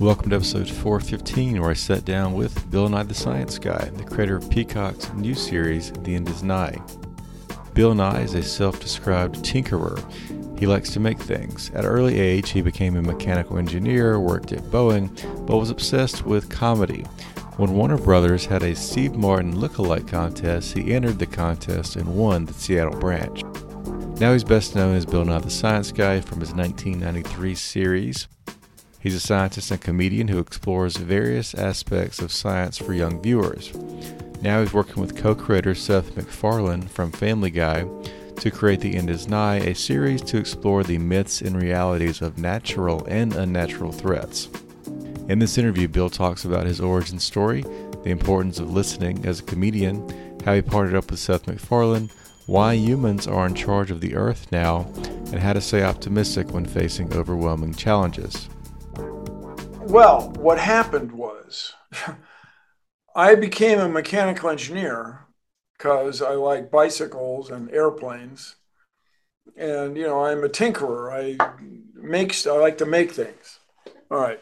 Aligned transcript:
Welcome 0.00 0.30
to 0.30 0.36
episode 0.36 0.66
415, 0.66 1.60
where 1.60 1.72
I 1.72 1.74
sat 1.74 2.06
down 2.06 2.32
with 2.32 2.70
Bill 2.70 2.88
Nye 2.88 3.02
the 3.02 3.12
Science 3.12 3.58
Guy, 3.58 3.90
the 3.96 4.02
creator 4.02 4.34
of 4.34 4.48
Peacock's 4.48 5.12
new 5.12 5.34
series, 5.34 5.92
The 5.92 6.14
End 6.14 6.26
Is 6.30 6.42
Nye. 6.42 6.80
Bill 7.74 7.94
Nye 7.94 8.22
is 8.22 8.32
a 8.32 8.42
self 8.42 8.80
described 8.80 9.44
tinkerer. 9.44 10.02
He 10.58 10.66
likes 10.66 10.88
to 10.94 11.00
make 11.00 11.18
things. 11.18 11.68
At 11.74 11.84
an 11.84 11.90
early 11.90 12.18
age, 12.18 12.48
he 12.48 12.62
became 12.62 12.96
a 12.96 13.02
mechanical 13.02 13.58
engineer, 13.58 14.18
worked 14.18 14.52
at 14.52 14.62
Boeing, 14.70 15.10
but 15.46 15.58
was 15.58 15.68
obsessed 15.68 16.24
with 16.24 16.48
comedy. 16.48 17.02
When 17.58 17.74
Warner 17.74 17.98
Brothers 17.98 18.46
had 18.46 18.62
a 18.62 18.74
Steve 18.74 19.16
Martin 19.16 19.60
look-alike 19.60 20.08
contest, 20.08 20.72
he 20.72 20.94
entered 20.94 21.18
the 21.18 21.26
contest 21.26 21.96
and 21.96 22.16
won 22.16 22.46
the 22.46 22.54
Seattle 22.54 22.98
branch. 22.98 23.42
Now 24.18 24.32
he's 24.32 24.44
best 24.44 24.74
known 24.74 24.96
as 24.96 25.04
Bill 25.04 25.26
Nye 25.26 25.40
the 25.40 25.50
Science 25.50 25.92
Guy 25.92 26.22
from 26.22 26.40
his 26.40 26.54
1993 26.54 27.54
series. 27.54 28.28
He's 29.00 29.14
a 29.14 29.20
scientist 29.20 29.70
and 29.70 29.80
comedian 29.80 30.28
who 30.28 30.38
explores 30.38 30.98
various 30.98 31.54
aspects 31.54 32.20
of 32.20 32.30
science 32.30 32.76
for 32.76 32.92
young 32.92 33.22
viewers. 33.22 33.72
Now 34.42 34.60
he's 34.60 34.74
working 34.74 35.00
with 35.00 35.16
co-creator 35.16 35.74
Seth 35.74 36.14
MacFarlane 36.16 36.86
from 36.86 37.10
Family 37.10 37.50
Guy 37.50 37.86
to 38.36 38.50
create 38.50 38.80
The 38.80 38.96
End 38.96 39.08
Is 39.08 39.26
Nye, 39.26 39.56
a 39.56 39.74
series 39.74 40.20
to 40.22 40.36
explore 40.36 40.84
the 40.84 40.98
myths 40.98 41.40
and 41.40 41.60
realities 41.60 42.20
of 42.20 42.36
natural 42.36 43.02
and 43.06 43.34
unnatural 43.34 43.90
threats. 43.90 44.48
In 45.28 45.38
this 45.38 45.56
interview, 45.56 45.88
Bill 45.88 46.10
talks 46.10 46.44
about 46.44 46.66
his 46.66 46.80
origin 46.80 47.18
story, 47.18 47.62
the 48.02 48.10
importance 48.10 48.58
of 48.58 48.70
listening 48.70 49.24
as 49.24 49.40
a 49.40 49.44
comedian, 49.44 50.38
how 50.44 50.54
he 50.54 50.62
partnered 50.62 50.96
up 50.96 51.10
with 51.10 51.20
Seth 51.20 51.46
MacFarlane, 51.46 52.10
why 52.44 52.74
humans 52.74 53.26
are 53.26 53.46
in 53.46 53.54
charge 53.54 53.90
of 53.90 54.02
the 54.02 54.14
Earth 54.14 54.46
now, 54.52 54.90
and 55.32 55.38
how 55.38 55.54
to 55.54 55.60
stay 55.60 55.82
optimistic 55.82 56.50
when 56.50 56.66
facing 56.66 57.12
overwhelming 57.14 57.72
challenges. 57.72 58.48
Well, 59.90 60.30
what 60.38 60.60
happened 60.60 61.10
was 61.10 61.72
I 63.16 63.34
became 63.34 63.80
a 63.80 63.88
mechanical 63.88 64.48
engineer 64.48 65.26
because 65.76 66.22
I 66.22 66.34
like 66.34 66.70
bicycles 66.70 67.50
and 67.50 67.68
airplanes. 67.72 68.54
And, 69.56 69.96
you 69.96 70.04
know, 70.04 70.24
I'm 70.24 70.44
a 70.44 70.48
tinkerer. 70.48 71.12
I 71.12 71.56
make, 71.92 72.36
I 72.46 72.52
like 72.52 72.78
to 72.78 72.86
make 72.86 73.10
things. 73.10 73.58
All 74.12 74.20
right. 74.20 74.40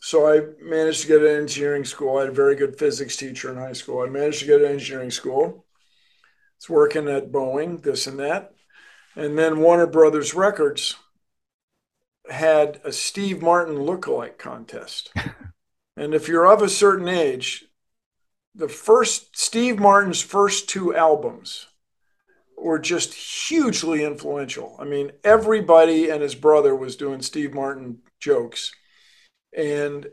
So 0.00 0.28
I 0.28 0.40
managed 0.60 1.02
to 1.02 1.08
get 1.08 1.22
an 1.22 1.42
engineering 1.42 1.84
school. 1.84 2.16
I 2.16 2.22
had 2.22 2.30
a 2.30 2.32
very 2.32 2.56
good 2.56 2.76
physics 2.76 3.16
teacher 3.16 3.52
in 3.52 3.56
high 3.56 3.74
school. 3.74 4.02
I 4.02 4.08
managed 4.08 4.40
to 4.40 4.46
get 4.46 4.62
an 4.62 4.72
engineering 4.72 5.12
school. 5.12 5.64
It's 6.56 6.68
working 6.68 7.08
at 7.08 7.30
Boeing, 7.30 7.84
this 7.84 8.08
and 8.08 8.18
that. 8.18 8.52
And 9.14 9.38
then 9.38 9.60
Warner 9.60 9.86
Brothers 9.86 10.34
Records 10.34 10.96
had 12.30 12.80
a 12.84 12.92
Steve 12.92 13.42
Martin 13.42 13.76
lookalike 13.76 14.38
contest. 14.38 15.12
and 15.96 16.14
if 16.14 16.28
you're 16.28 16.46
of 16.46 16.62
a 16.62 16.68
certain 16.68 17.08
age, 17.08 17.64
the 18.54 18.68
first 18.68 19.36
Steve 19.36 19.78
Martin's 19.78 20.20
first 20.20 20.68
two 20.68 20.94
albums 20.94 21.66
were 22.56 22.78
just 22.78 23.14
hugely 23.14 24.04
influential. 24.04 24.76
I 24.78 24.84
mean, 24.84 25.12
everybody 25.22 26.10
and 26.10 26.22
his 26.22 26.34
brother 26.34 26.74
was 26.74 26.96
doing 26.96 27.22
Steve 27.22 27.54
Martin 27.54 27.98
jokes. 28.18 28.72
And 29.56 30.08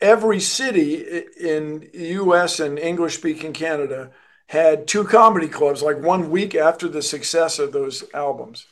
every 0.00 0.40
city 0.40 1.22
in 1.40 1.88
US 1.92 2.58
and 2.60 2.78
English 2.78 3.16
speaking 3.16 3.52
Canada 3.52 4.10
had 4.48 4.86
two 4.86 5.04
comedy 5.04 5.48
clubs 5.48 5.82
like 5.82 6.02
one 6.02 6.30
week 6.30 6.54
after 6.54 6.88
the 6.88 7.00
success 7.00 7.58
of 7.58 7.72
those 7.72 8.04
albums. 8.12 8.66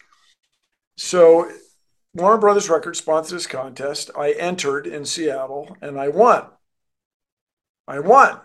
So 0.97 1.51
Warner 2.15 2.39
Brothers 2.39 2.69
Records 2.69 2.99
sponsored 2.99 3.37
this 3.37 3.47
contest. 3.47 4.11
I 4.17 4.33
entered 4.33 4.87
in 4.87 5.05
Seattle 5.05 5.77
and 5.81 5.99
I 5.99 6.09
won. 6.09 6.47
I 7.87 8.01
won, 8.01 8.41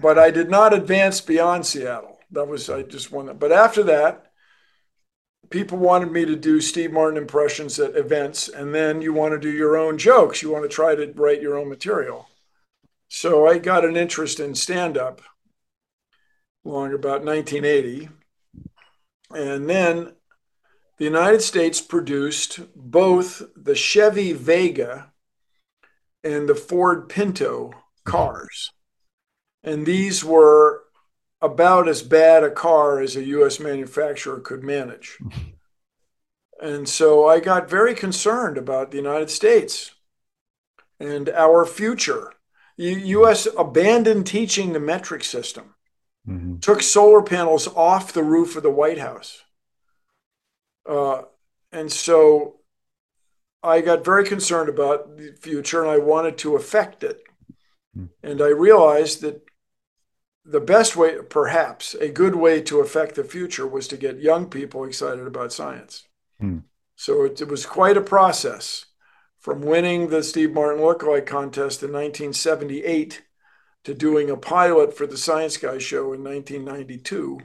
but 0.00 0.18
I 0.18 0.30
did 0.30 0.50
not 0.50 0.74
advance 0.74 1.20
beyond 1.20 1.66
Seattle. 1.66 2.18
That 2.30 2.48
was, 2.48 2.68
I 2.68 2.82
just 2.82 3.10
won 3.10 3.26
that. 3.26 3.38
But 3.38 3.52
after 3.52 3.82
that, 3.84 4.30
people 5.50 5.78
wanted 5.78 6.12
me 6.12 6.24
to 6.26 6.36
do 6.36 6.60
Steve 6.60 6.92
Martin 6.92 7.18
impressions 7.18 7.78
at 7.80 7.96
events, 7.96 8.48
and 8.48 8.74
then 8.74 9.00
you 9.00 9.12
want 9.12 9.32
to 9.32 9.38
do 9.38 9.50
your 9.50 9.76
own 9.76 9.96
jokes. 9.96 10.42
You 10.42 10.50
want 10.50 10.64
to 10.64 10.74
try 10.74 10.94
to 10.94 11.12
write 11.12 11.40
your 11.40 11.58
own 11.58 11.68
material. 11.68 12.28
So 13.08 13.46
I 13.46 13.58
got 13.58 13.84
an 13.84 13.96
interest 13.96 14.40
in 14.40 14.54
stand 14.54 14.98
up 14.98 15.22
along 16.64 16.92
about 16.92 17.24
1980. 17.24 18.10
And 19.30 19.68
then 19.68 20.12
the 20.98 21.04
United 21.04 21.42
States 21.42 21.80
produced 21.80 22.60
both 22.74 23.42
the 23.56 23.74
Chevy 23.74 24.32
Vega 24.32 25.12
and 26.24 26.48
the 26.48 26.54
Ford 26.54 27.08
Pinto 27.08 27.70
cars. 28.04 28.70
And 29.62 29.86
these 29.86 30.24
were 30.24 30.82
about 31.40 31.88
as 31.88 32.02
bad 32.02 32.42
a 32.42 32.50
car 32.50 33.00
as 33.00 33.14
a 33.14 33.24
US 33.24 33.60
manufacturer 33.60 34.40
could 34.40 34.64
manage. 34.64 35.18
And 36.60 36.88
so 36.88 37.28
I 37.28 37.38
got 37.38 37.70
very 37.70 37.94
concerned 37.94 38.58
about 38.58 38.90
the 38.90 38.96
United 38.96 39.30
States 39.30 39.92
and 40.98 41.28
our 41.28 41.64
future. 41.64 42.32
U- 42.76 43.22
US 43.22 43.46
abandoned 43.56 44.26
teaching 44.26 44.72
the 44.72 44.80
metric 44.80 45.22
system, 45.24 45.74
Mm-hmm. 46.28 46.58
took 46.58 46.82
solar 46.82 47.22
panels 47.22 47.68
off 47.68 48.12
the 48.12 48.22
roof 48.22 48.54
of 48.54 48.62
the 48.62 48.70
White 48.70 48.98
House. 48.98 49.44
Uh, 50.88 51.22
and 51.70 51.92
so 51.92 52.56
I 53.62 53.80
got 53.80 54.04
very 54.04 54.24
concerned 54.24 54.68
about 54.68 55.16
the 55.16 55.36
future 55.40 55.82
and 55.82 55.90
I 55.90 55.98
wanted 55.98 56.38
to 56.38 56.56
affect 56.56 57.04
it. 57.04 57.20
And 58.22 58.40
I 58.40 58.48
realized 58.48 59.20
that 59.22 59.42
the 60.44 60.60
best 60.60 60.96
way, 60.96 61.16
perhaps 61.28 61.94
a 61.94 62.08
good 62.08 62.36
way 62.36 62.62
to 62.62 62.80
affect 62.80 63.16
the 63.16 63.24
future, 63.24 63.66
was 63.66 63.86
to 63.88 63.96
get 63.96 64.20
young 64.20 64.48
people 64.48 64.84
excited 64.84 65.26
about 65.26 65.52
science. 65.52 66.04
Hmm. 66.40 66.58
So 66.96 67.24
it, 67.24 67.40
it 67.40 67.48
was 67.48 67.66
quite 67.66 67.96
a 67.96 68.02
process 68.02 68.86
from 69.38 69.60
winning 69.60 70.08
the 70.08 70.22
Steve 70.22 70.52
Martin 70.52 70.82
Lookalike 70.82 71.26
contest 71.26 71.82
in 71.82 71.92
1978 71.92 73.22
to 73.84 73.94
doing 73.94 74.30
a 74.30 74.36
pilot 74.36 74.96
for 74.96 75.06
the 75.06 75.18
Science 75.18 75.56
Guy 75.56 75.78
show 75.78 76.12
in 76.12 76.24
1992 76.24 77.40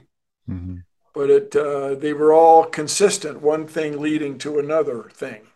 Mm-hmm. 0.48 0.76
But 1.14 1.30
it 1.30 1.56
uh, 1.56 1.94
they 1.94 2.12
were 2.12 2.32
all 2.32 2.64
consistent, 2.64 3.40
one 3.40 3.66
thing 3.66 4.00
leading 4.00 4.36
to 4.38 4.58
another 4.58 5.10
thing. 5.14 5.46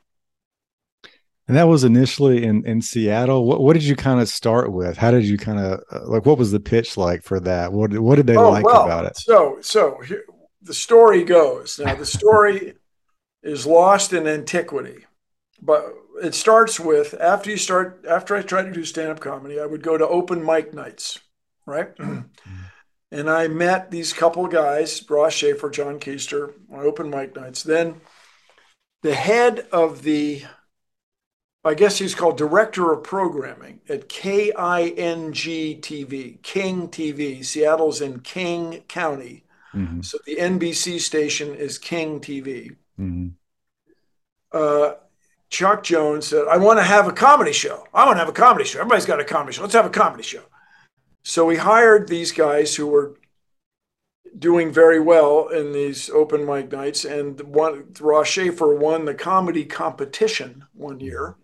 And 1.49 1.57
that 1.57 1.67
was 1.67 1.83
initially 1.83 2.45
in 2.45 2.65
in 2.65 2.81
Seattle. 2.81 3.45
What 3.45 3.61
what 3.61 3.73
did 3.73 3.83
you 3.83 3.97
kind 3.97 4.21
of 4.21 4.29
start 4.29 4.73
with? 4.73 4.97
How 4.97 5.11
did 5.11 5.25
you 5.25 5.37
kind 5.37 5.59
of 5.59 5.81
uh, 5.91 6.07
like? 6.07 6.25
What 6.25 6.39
was 6.39 6.53
the 6.53 6.61
pitch 6.61 6.97
like 6.97 7.23
for 7.23 7.41
that? 7.41 7.73
What 7.73 7.99
what 7.99 8.17
did 8.17 8.27
they 8.27 8.37
like 8.37 8.65
about 8.65 9.07
it? 9.07 9.17
So 9.17 9.59
so 9.61 10.01
here, 10.07 10.25
the 10.63 10.75
story 10.75 11.25
goes. 11.25 11.79
Now 11.79 11.95
the 11.95 12.07
story 12.07 12.75
is 13.43 13.67
lost 13.67 14.13
in 14.13 14.27
antiquity, 14.27 15.07
but 15.61 15.93
it 16.23 16.35
starts 16.35 16.79
with 16.79 17.15
after 17.19 17.51
you 17.51 17.57
start 17.57 18.05
after 18.09 18.37
I 18.37 18.43
tried 18.43 18.65
to 18.65 18.73
do 18.73 18.85
stand 18.85 19.11
up 19.11 19.21
comedy, 19.21 19.59
I 19.59 19.67
would 19.67 19.83
go 19.83 19.99
to 19.99 20.07
open 20.07 20.45
mic 20.45 20.73
nights, 20.73 21.19
right? 21.67 21.89
and 23.11 23.31
I 23.31 23.49
met 23.49 23.91
these 23.91 24.13
couple 24.13 24.47
guys, 24.47 25.03
Ross 25.09 25.33
Shafer, 25.33 25.71
John 25.71 25.99
Keister, 25.99 26.53
on 26.73 26.81
open 26.81 27.11
mic 27.11 27.35
nights. 27.35 27.63
Then 27.63 28.01
the 29.03 29.15
head 29.15 29.67
of 29.73 30.03
the, 30.03 30.43
I 31.65 31.75
guess 31.75 31.99
he's 31.99 32.15
called 32.15 32.37
director 32.37 32.93
of 32.93 33.03
programming 33.03 33.81
at 33.89 34.09
KING 34.09 34.53
TV, 34.53 36.43
King 36.43 36.89
TV. 36.89 37.45
Seattle's 37.45 38.01
in 38.01 38.21
King 38.21 38.83
County. 38.89 39.45
Mhm. 39.75 40.05
So 40.05 40.19
the 40.27 40.39
NBC 40.39 40.99
station 40.99 41.55
is 41.55 41.79
King 41.79 42.21
TV. 42.21 42.77
Mhm. 42.99 43.33
Uh, 44.53 44.95
Chuck 45.51 45.83
Jones 45.83 46.27
said, 46.27 46.47
I 46.49 46.59
want 46.59 46.79
to 46.79 46.83
have 46.83 47.07
a 47.07 47.13
comedy 47.13 47.53
show. 47.53 47.87
I 47.95 48.05
want 48.05 48.17
to 48.17 48.21
have 48.21 48.29
a 48.29 48.33
comedy 48.33 48.65
show. 48.65 48.81
Everybody's 48.81 49.07
got 49.07 49.21
a 49.21 49.25
comedy 49.25 49.55
show. 49.55 49.63
Let's 49.63 49.75
have 49.75 49.87
a 49.87 49.91
comedy 49.91 50.23
show. 50.23 50.43
So 51.23 51.45
we 51.45 51.57
hired 51.57 52.09
these 52.09 52.33
guys 52.33 52.77
who 52.77 52.87
were 52.87 53.17
doing 54.39 54.73
very 54.73 55.01
well 55.01 55.49
in 55.49 55.73
these 55.73 56.11
open 56.11 56.45
mic 56.47 56.71
nights. 56.73 57.05
And 57.05 57.41
one, 57.41 57.93
Ross 58.01 58.29
Shafer 58.29 58.75
won 58.75 59.05
the 59.05 59.15
comedy 59.15 59.65
competition 59.65 60.65
one 60.73 61.01
year. 61.01 61.37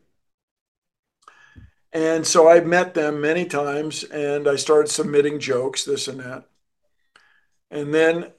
And 1.93 2.27
so 2.27 2.49
I 2.49 2.61
met 2.61 2.95
them 2.95 3.21
many 3.21 3.45
times 3.45 4.03
and 4.05 4.49
I 4.49 4.57
started 4.57 4.91
submitting 4.91 5.39
jokes, 5.39 5.85
this 5.85 6.09
and 6.09 6.21
that. 6.21 6.45
And 7.71 7.95
then 7.95 8.33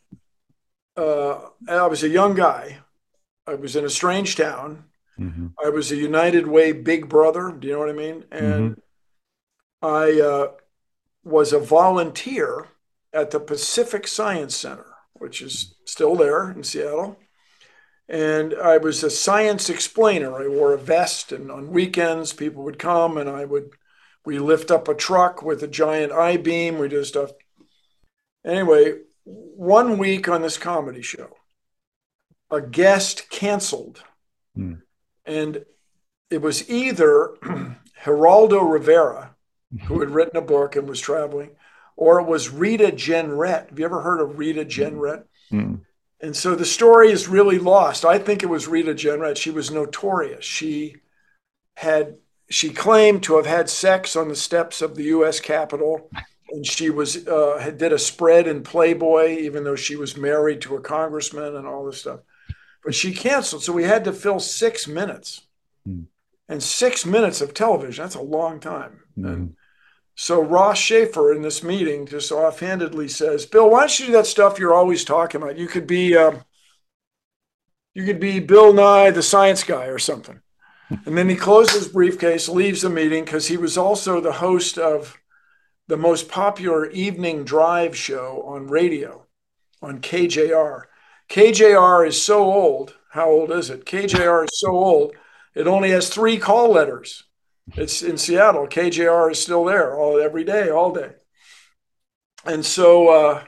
uh, 0.97 1.39
I 1.67 1.87
was 1.87 2.03
a 2.03 2.09
young 2.09 2.35
guy. 2.35 2.79
I 3.47 3.55
was 3.55 3.75
in 3.75 3.85
a 3.85 3.89
strange 3.89 4.35
town. 4.35 4.85
Mm-hmm. 5.19 5.47
I 5.63 5.69
was 5.69 5.91
a 5.91 5.95
United 5.95 6.47
Way 6.47 6.73
big 6.73 7.07
brother. 7.07 7.51
Do 7.51 7.67
you 7.67 7.73
know 7.73 7.79
what 7.79 7.89
I 7.89 7.93
mean? 7.93 8.25
And 8.31 8.77
mm-hmm. 9.81 9.85
I 9.85 10.21
uh, 10.21 10.51
was 11.25 11.51
a 11.51 11.59
volunteer 11.59 12.67
at 13.11 13.31
the 13.31 13.39
Pacific 13.39 14.07
Science 14.07 14.55
Center, 14.55 14.85
which 15.13 15.41
is 15.41 15.75
still 15.85 16.15
there 16.15 16.51
in 16.51 16.63
Seattle. 16.63 17.17
And 18.07 18.53
I 18.53 18.77
was 18.77 19.03
a 19.03 19.09
science 19.09 19.69
explainer. 19.69 20.35
I 20.35 20.47
wore 20.47 20.73
a 20.73 20.77
vest, 20.77 21.31
and 21.31 21.51
on 21.51 21.71
weekends, 21.71 22.31
people 22.33 22.63
would 22.63 22.77
come 22.77 23.17
and 23.17 23.27
I 23.27 23.45
would, 23.45 23.71
we 24.23 24.37
lift 24.37 24.69
up 24.69 24.87
a 24.87 24.93
truck 24.93 25.41
with 25.41 25.63
a 25.63 25.67
giant 25.67 26.11
I 26.11 26.37
beam. 26.37 26.77
We 26.77 26.87
do 26.87 27.03
stuff. 27.03 27.31
Anyway, 28.45 28.99
one 29.23 29.97
week 29.97 30.29
on 30.29 30.43
this 30.43 30.59
comedy 30.59 31.01
show, 31.01 31.35
a 32.51 32.61
guest 32.61 33.27
canceled. 33.31 34.03
Hmm. 34.55 34.75
And 35.25 35.65
it 36.29 36.41
was 36.41 36.69
either 36.69 37.35
Geraldo 38.03 38.71
Rivera, 38.71 39.34
who 39.83 39.99
had 39.99 40.09
written 40.09 40.37
a 40.37 40.41
book 40.41 40.75
and 40.75 40.87
was 40.87 40.99
traveling, 40.99 41.51
or 41.95 42.19
it 42.19 42.25
was 42.25 42.49
Rita 42.49 42.91
Jenrette. 42.91 43.69
Have 43.69 43.79
you 43.79 43.85
ever 43.85 44.01
heard 44.01 44.21
of 44.21 44.37
Rita 44.37 44.65
Jenrette? 44.65 45.25
Mm. 45.51 45.81
And 46.21 46.35
so 46.35 46.55
the 46.55 46.65
story 46.65 47.11
is 47.11 47.27
really 47.27 47.59
lost. 47.59 48.05
I 48.05 48.17
think 48.17 48.41
it 48.41 48.49
was 48.49 48.67
Rita 48.67 48.93
Jenrette. 48.93 49.37
She 49.37 49.51
was 49.51 49.71
notorious. 49.71 50.45
She 50.45 50.95
had 51.75 52.17
she 52.49 52.69
claimed 52.69 53.23
to 53.23 53.37
have 53.37 53.45
had 53.45 53.69
sex 53.69 54.15
on 54.15 54.27
the 54.27 54.35
steps 54.35 54.81
of 54.81 54.95
the 54.95 55.03
U.S. 55.05 55.39
Capitol, 55.39 56.09
and 56.51 56.65
she 56.65 56.89
was 56.89 57.27
uh, 57.27 57.57
had 57.59 57.77
did 57.77 57.91
a 57.91 57.99
spread 57.99 58.47
in 58.47 58.63
Playboy, 58.63 59.37
even 59.39 59.63
though 59.63 59.75
she 59.75 59.95
was 59.95 60.15
married 60.15 60.61
to 60.61 60.75
a 60.75 60.81
congressman 60.81 61.55
and 61.55 61.67
all 61.67 61.85
this 61.85 62.01
stuff. 62.01 62.21
But 62.83 62.93
she 62.93 63.13
canceled, 63.13 63.63
so 63.63 63.73
we 63.73 63.83
had 63.83 64.03
to 64.05 64.13
fill 64.13 64.39
six 64.39 64.87
minutes, 64.87 65.41
mm. 65.87 66.05
and 66.47 66.61
six 66.61 67.05
minutes 67.05 67.41
of 67.41 67.53
television—that's 67.53 68.15
a 68.15 68.21
long 68.21 68.59
time. 68.59 69.01
Mm. 69.17 69.33
And 69.33 69.55
so 70.15 70.41
Ross 70.41 70.77
Shafer 70.77 71.33
in 71.33 71.41
this 71.41 71.61
meeting 71.63 72.05
just 72.05 72.31
offhandedly 72.31 73.07
says, 73.09 73.45
"Bill, 73.45 73.69
why 73.69 73.81
don't 73.81 73.99
you 73.99 74.07
do 74.07 74.11
that 74.13 74.27
stuff 74.27 74.59
you're 74.59 74.73
always 74.73 75.03
talking 75.03 75.41
about? 75.41 75.57
You 75.57 75.67
could 75.67 75.87
be, 75.87 76.15
um, 76.15 76.43
you 77.93 78.05
could 78.05 78.19
be 78.19 78.39
Bill 78.39 78.73
Nye, 78.73 79.11
the 79.11 79.23
science 79.23 79.63
guy, 79.63 79.85
or 79.85 79.99
something." 79.99 80.41
and 80.89 81.17
then 81.17 81.29
he 81.29 81.35
closes 81.35 81.83
his 81.83 81.87
briefcase, 81.87 82.47
leaves 82.47 82.81
the 82.81 82.89
meeting 82.89 83.25
because 83.25 83.47
he 83.47 83.57
was 83.57 83.77
also 83.77 84.21
the 84.21 84.33
host 84.33 84.77
of 84.77 85.17
the 85.87 85.97
most 85.97 86.29
popular 86.29 86.89
evening 86.91 87.43
drive 87.43 87.95
show 87.95 88.43
on 88.45 88.67
radio, 88.67 89.25
on 89.81 89.99
KJR. 89.99 90.83
KJR 91.29 92.07
is 92.07 92.21
so 92.21 92.43
old. 92.43 92.95
How 93.09 93.29
old 93.29 93.51
is 93.51 93.69
it? 93.69 93.85
KJR 93.85 94.45
is 94.45 94.59
so 94.59 94.71
old. 94.71 95.15
It 95.53 95.67
only 95.67 95.91
has 95.91 96.09
three 96.09 96.37
call 96.37 96.71
letters. 96.71 97.23
It's 97.73 98.01
in 98.01 98.17
Seattle. 98.17 98.67
KJR 98.67 99.31
is 99.31 99.41
still 99.41 99.65
there 99.65 99.97
all 99.97 100.19
every 100.19 100.43
day, 100.43 100.69
all 100.69 100.93
day. 100.93 101.11
And 102.45 102.63
so 102.63 103.09
uh, 103.09 103.43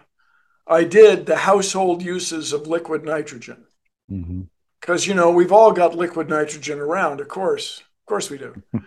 I 0.65 0.83
did 0.83 1.25
the 1.25 1.35
household 1.35 2.01
uses 2.01 2.51
of 2.51 2.67
liquid 2.67 3.03
nitrogen. 3.03 3.65
Because, 4.09 5.03
mm-hmm. 5.03 5.09
you 5.09 5.15
know, 5.15 5.31
we've 5.31 5.51
all 5.51 5.71
got 5.71 5.95
liquid 5.95 6.29
nitrogen 6.29 6.79
around, 6.79 7.21
of 7.21 7.27
course. 7.27 7.79
Of 7.79 8.05
course 8.07 8.29
we 8.29 8.37
do. 8.39 8.63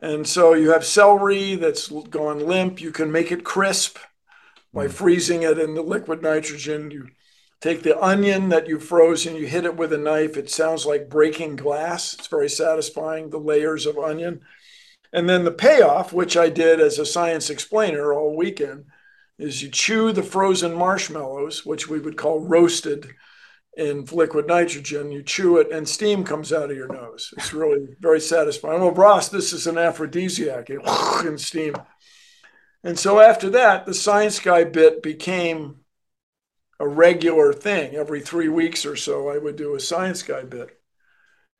and 0.00 0.26
so 0.26 0.52
you 0.52 0.72
have 0.72 0.84
celery 0.84 1.54
that's 1.54 1.88
gone 1.88 2.46
limp. 2.46 2.80
You 2.80 2.92
can 2.92 3.10
make 3.10 3.32
it 3.32 3.44
crisp 3.44 3.98
by 4.74 4.86
mm. 4.86 4.92
freezing 4.92 5.42
it 5.42 5.58
in 5.58 5.74
the 5.74 5.82
liquid 5.82 6.22
nitrogen. 6.22 6.90
You 6.90 7.08
take 7.60 7.82
the 7.82 7.98
onion 7.98 8.50
that 8.50 8.68
you 8.68 8.78
froze 8.78 9.24
and 9.24 9.36
you 9.36 9.46
hit 9.46 9.64
it 9.64 9.76
with 9.76 9.92
a 9.92 9.98
knife. 9.98 10.36
It 10.36 10.50
sounds 10.50 10.84
like 10.84 11.08
breaking 11.08 11.56
glass. 11.56 12.12
It's 12.12 12.26
very 12.26 12.50
satisfying, 12.50 13.30
the 13.30 13.38
layers 13.38 13.86
of 13.86 13.98
onion. 13.98 14.42
And 15.12 15.28
then 15.28 15.44
the 15.44 15.52
payoff, 15.52 16.12
which 16.12 16.36
I 16.36 16.48
did 16.48 16.80
as 16.80 16.98
a 16.98 17.06
science 17.06 17.50
explainer 17.50 18.12
all 18.12 18.36
weekend, 18.36 18.86
is 19.38 19.62
you 19.62 19.70
chew 19.70 20.12
the 20.12 20.22
frozen 20.22 20.74
marshmallows, 20.74 21.64
which 21.64 21.88
we 21.88 21.98
would 21.98 22.16
call 22.16 22.40
roasted 22.40 23.14
in 23.76 24.04
liquid 24.06 24.46
nitrogen. 24.46 25.12
You 25.12 25.22
chew 25.22 25.58
it 25.58 25.70
and 25.70 25.88
steam 25.88 26.24
comes 26.24 26.52
out 26.52 26.70
of 26.70 26.76
your 26.76 26.88
nose. 26.88 27.32
It's 27.36 27.52
really 27.52 27.86
very 28.00 28.20
satisfying. 28.20 28.80
Well, 28.80 28.92
Ross, 28.92 29.28
this 29.28 29.52
is 29.52 29.66
an 29.66 29.78
aphrodisiac 29.78 30.70
and 30.70 31.40
steam. 31.40 31.74
And 32.82 32.98
so 32.98 33.20
after 33.20 33.50
that, 33.50 33.84
the 33.84 33.94
science 33.94 34.38
guy 34.38 34.64
bit 34.64 35.02
became 35.02 35.80
a 36.78 36.88
regular 36.88 37.52
thing. 37.52 37.94
Every 37.94 38.20
three 38.20 38.48
weeks 38.48 38.86
or 38.86 38.96
so, 38.96 39.28
I 39.28 39.38
would 39.38 39.56
do 39.56 39.74
a 39.74 39.80
science 39.80 40.22
guy 40.22 40.44
bit. 40.44 40.78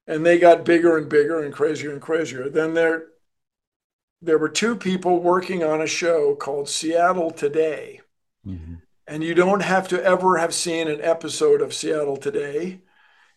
And 0.06 0.24
they 0.24 0.38
got 0.38 0.64
bigger 0.64 0.96
and 0.96 1.08
bigger 1.08 1.42
and 1.42 1.52
crazier 1.52 1.90
and 1.90 2.00
crazier. 2.00 2.48
Then 2.48 2.74
there, 2.74 3.06
there 4.26 4.38
were 4.38 4.48
two 4.48 4.76
people 4.76 5.20
working 5.20 5.62
on 5.62 5.80
a 5.80 5.86
show 5.86 6.34
called 6.34 6.68
Seattle 6.68 7.30
Today. 7.30 8.00
Mm-hmm. 8.46 8.74
And 9.06 9.22
you 9.22 9.34
don't 9.34 9.62
have 9.62 9.86
to 9.88 10.02
ever 10.02 10.36
have 10.38 10.52
seen 10.52 10.88
an 10.88 11.00
episode 11.00 11.62
of 11.62 11.72
Seattle 11.72 12.16
Today. 12.16 12.80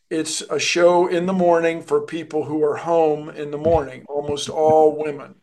It's 0.09 0.41
a 0.41 0.57
show 0.59 1.07
in 1.07 1.27
the 1.27 1.33
morning 1.33 1.83
for 1.83 2.01
people 2.01 2.44
who 2.44 2.63
are 2.63 2.77
home 2.77 3.30
in 3.30 3.51
the 3.51 3.57
morning, 3.59 4.03
almost 4.09 4.50
all 4.50 4.97
women, 4.97 5.36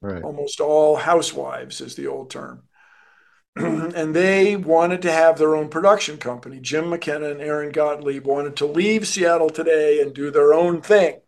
right. 0.00 0.22
almost 0.22 0.60
all 0.60 0.96
housewives 0.96 1.82
is 1.82 1.94
the 1.94 2.06
old 2.06 2.30
term. 2.30 2.62
and 3.56 4.16
they 4.16 4.56
wanted 4.56 5.02
to 5.02 5.12
have 5.12 5.36
their 5.36 5.54
own 5.54 5.68
production 5.68 6.16
company. 6.16 6.58
Jim 6.58 6.88
McKenna 6.88 7.28
and 7.28 7.40
Erren 7.40 7.72
Gottlieb 7.72 8.26
wanted 8.26 8.56
to 8.56 8.66
leave 8.66 9.06
Seattle 9.06 9.50
Today 9.50 10.00
and 10.00 10.14
do 10.14 10.30
their 10.30 10.54
own 10.54 10.80
thing. 10.80 11.20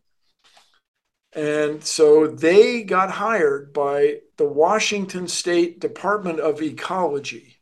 And 1.34 1.84
so 1.84 2.26
they 2.26 2.82
got 2.82 3.10
hired 3.10 3.72
by 3.72 4.20
the 4.38 4.46
Washington 4.46 5.28
State 5.28 5.80
Department 5.80 6.40
of 6.40 6.62
Ecology. 6.62 7.56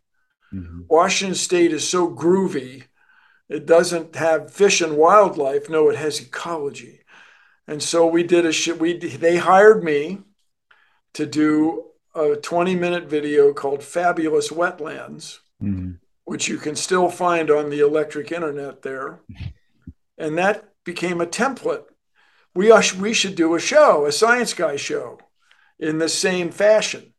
Mm-hmm. 0.55 0.83
Washington 0.89 1.35
State 1.35 1.73
is 1.73 1.89
so 1.89 2.09
groovy, 2.09 2.85
it 3.49 3.67
doesn't 3.67 4.17
have 4.17 4.53
fish 4.53 4.81
and 4.81 4.97
wildlife. 4.97 5.71
No, 5.71 5.89
it 5.89 5.97
has 5.97 6.21
ecology. 6.21 7.01
And 7.69 7.83
so 7.83 8.07
we 8.07 8.23
did 8.23 8.45
a 8.47 8.53
shit. 8.53 8.79
We 8.79 8.97
they 8.99 9.37
hired 9.37 9.85
me 9.85 10.21
to 11.15 11.27
do 11.27 11.85
a 12.15 12.37
20 12.37 12.75
minute 12.75 13.05
video 13.05 13.53
called 13.53 13.83
Fabulous 13.83 14.51
Wetlands, 14.51 15.39
mm-hmm. 15.63 15.93
which 16.25 16.49
you 16.49 16.59
can 16.59 16.77
still 16.77 17.09
find 17.09 17.51
on 17.51 17.71
the 17.71 17.81
electric 17.81 18.33
internet 18.33 18.83
there. 18.83 19.21
And 20.19 20.39
that 20.39 20.73
became 20.83 21.21
a 21.21 21.27
template 21.27 21.85
we, 22.57 22.73
we 22.99 23.13
should 23.13 23.35
do 23.35 23.55
a 23.55 23.61
show, 23.61 24.07
a 24.07 24.13
science 24.13 24.55
guy 24.55 24.77
show, 24.77 25.19
in 25.79 25.99
the 25.99 26.09
same 26.09 26.51
fashion. 26.51 27.13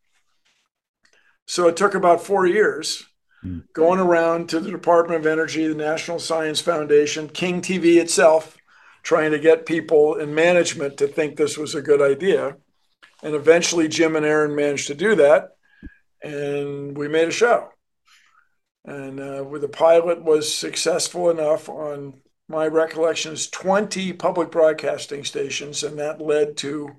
So 1.45 1.67
it 1.67 1.77
took 1.77 1.93
about 1.93 2.21
four 2.21 2.45
years 2.45 3.05
mm. 3.45 3.63
going 3.73 3.99
around 3.99 4.49
to 4.49 4.59
the 4.59 4.71
Department 4.71 5.21
of 5.21 5.27
Energy, 5.27 5.67
the 5.67 5.75
National 5.75 6.19
Science 6.19 6.59
Foundation, 6.59 7.29
King 7.29 7.61
TV 7.61 8.01
itself, 8.01 8.57
trying 9.03 9.31
to 9.31 9.39
get 9.39 9.65
people 9.65 10.15
in 10.15 10.33
management 10.33 10.97
to 10.97 11.07
think 11.07 11.37
this 11.37 11.57
was 11.57 11.75
a 11.75 11.81
good 11.81 12.01
idea. 12.01 12.57
And 13.23 13.35
eventually, 13.35 13.87
Jim 13.87 14.15
and 14.15 14.25
Erren 14.25 14.55
managed 14.55 14.87
to 14.87 14.95
do 14.95 15.15
that. 15.15 15.55
And 16.21 16.97
we 16.97 17.07
made 17.07 17.27
a 17.27 17.31
show. 17.31 17.69
And 18.83 19.19
uh, 19.19 19.43
the 19.59 19.69
pilot 19.69 20.23
was 20.23 20.53
successful 20.53 21.29
enough 21.29 21.69
on 21.69 22.21
my 22.47 22.67
recollection 22.67 23.33
is 23.33 23.49
20 23.49 24.13
public 24.13 24.51
broadcasting 24.51 25.23
stations, 25.23 25.83
and 25.83 25.99
that 25.99 26.21
led 26.21 26.57
to 26.57 26.95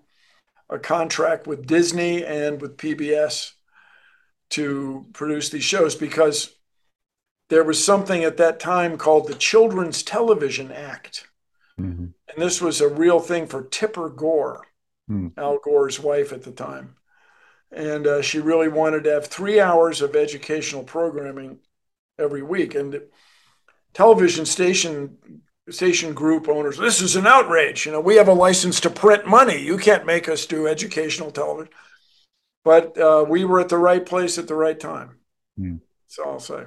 a 0.69 0.79
contract 0.79 1.47
with 1.47 1.67
Disney 1.67 2.25
and 2.25 2.61
with 2.61 2.77
PBS 2.77 3.53
to 4.51 5.07
produce 5.13 5.49
these 5.49 5.65
shows 5.65 5.95
because 5.95 6.55
there 7.49 7.65
was 7.65 7.83
something 7.83 8.25
at 8.25 8.37
that 8.37 8.61
time 8.61 8.99
called 8.99 9.27
the 9.27 9.35
Children's 9.35 10.03
Television 10.03 10.71
Act. 10.71 11.27
Mm-hmm. 11.81 12.05
And 12.05 12.37
this 12.37 12.61
was 12.61 12.81
a 12.81 12.89
real 12.89 13.21
thing 13.21 13.47
for 13.47 13.63
Tipper 13.63 14.11
Gore, 14.11 14.67
mm. 15.11 15.33
Al 15.39 15.59
Gore's 15.59 15.99
wife 15.99 16.33
at 16.33 16.43
the 16.43 16.51
time. 16.51 16.97
And 17.71 18.07
uh, 18.07 18.23
she 18.23 18.41
really 18.41 18.69
wanted 18.69 19.05
to 19.05 19.13
have 19.13 19.27
three 19.27 19.61
hours 19.61 20.03
of 20.03 20.17
educational 20.17 20.83
programming 20.83 21.61
every 22.19 22.43
week. 22.43 22.75
And 22.75 23.01
television 23.99 24.47
station 24.47 25.19
station 25.71 26.15
group 26.15 26.49
owners 26.49 26.79
this 26.79 27.01
is 27.01 27.17
an 27.17 27.27
outrage 27.27 27.85
you 27.85 27.91
know 27.91 28.01
we 28.01 28.15
have 28.15 28.29
a 28.29 28.33
license 28.33 28.79
to 28.79 28.89
print 28.89 29.27
money 29.27 29.61
you 29.61 29.77
can't 29.77 30.07
make 30.07 30.29
us 30.29 30.47
do 30.47 30.69
educational 30.69 31.33
television 31.33 31.73
but 32.65 32.97
uh, 32.97 33.25
we 33.29 33.45
were 33.45 33.59
at 33.59 33.69
the 33.69 33.77
right 33.77 34.07
place 34.07 34.39
at 34.39 34.47
the 34.47 34.55
right 34.55 34.79
time 34.79 35.19
mm. 35.59 35.81
all 36.25 36.35
i'll 36.35 36.39
say 36.39 36.63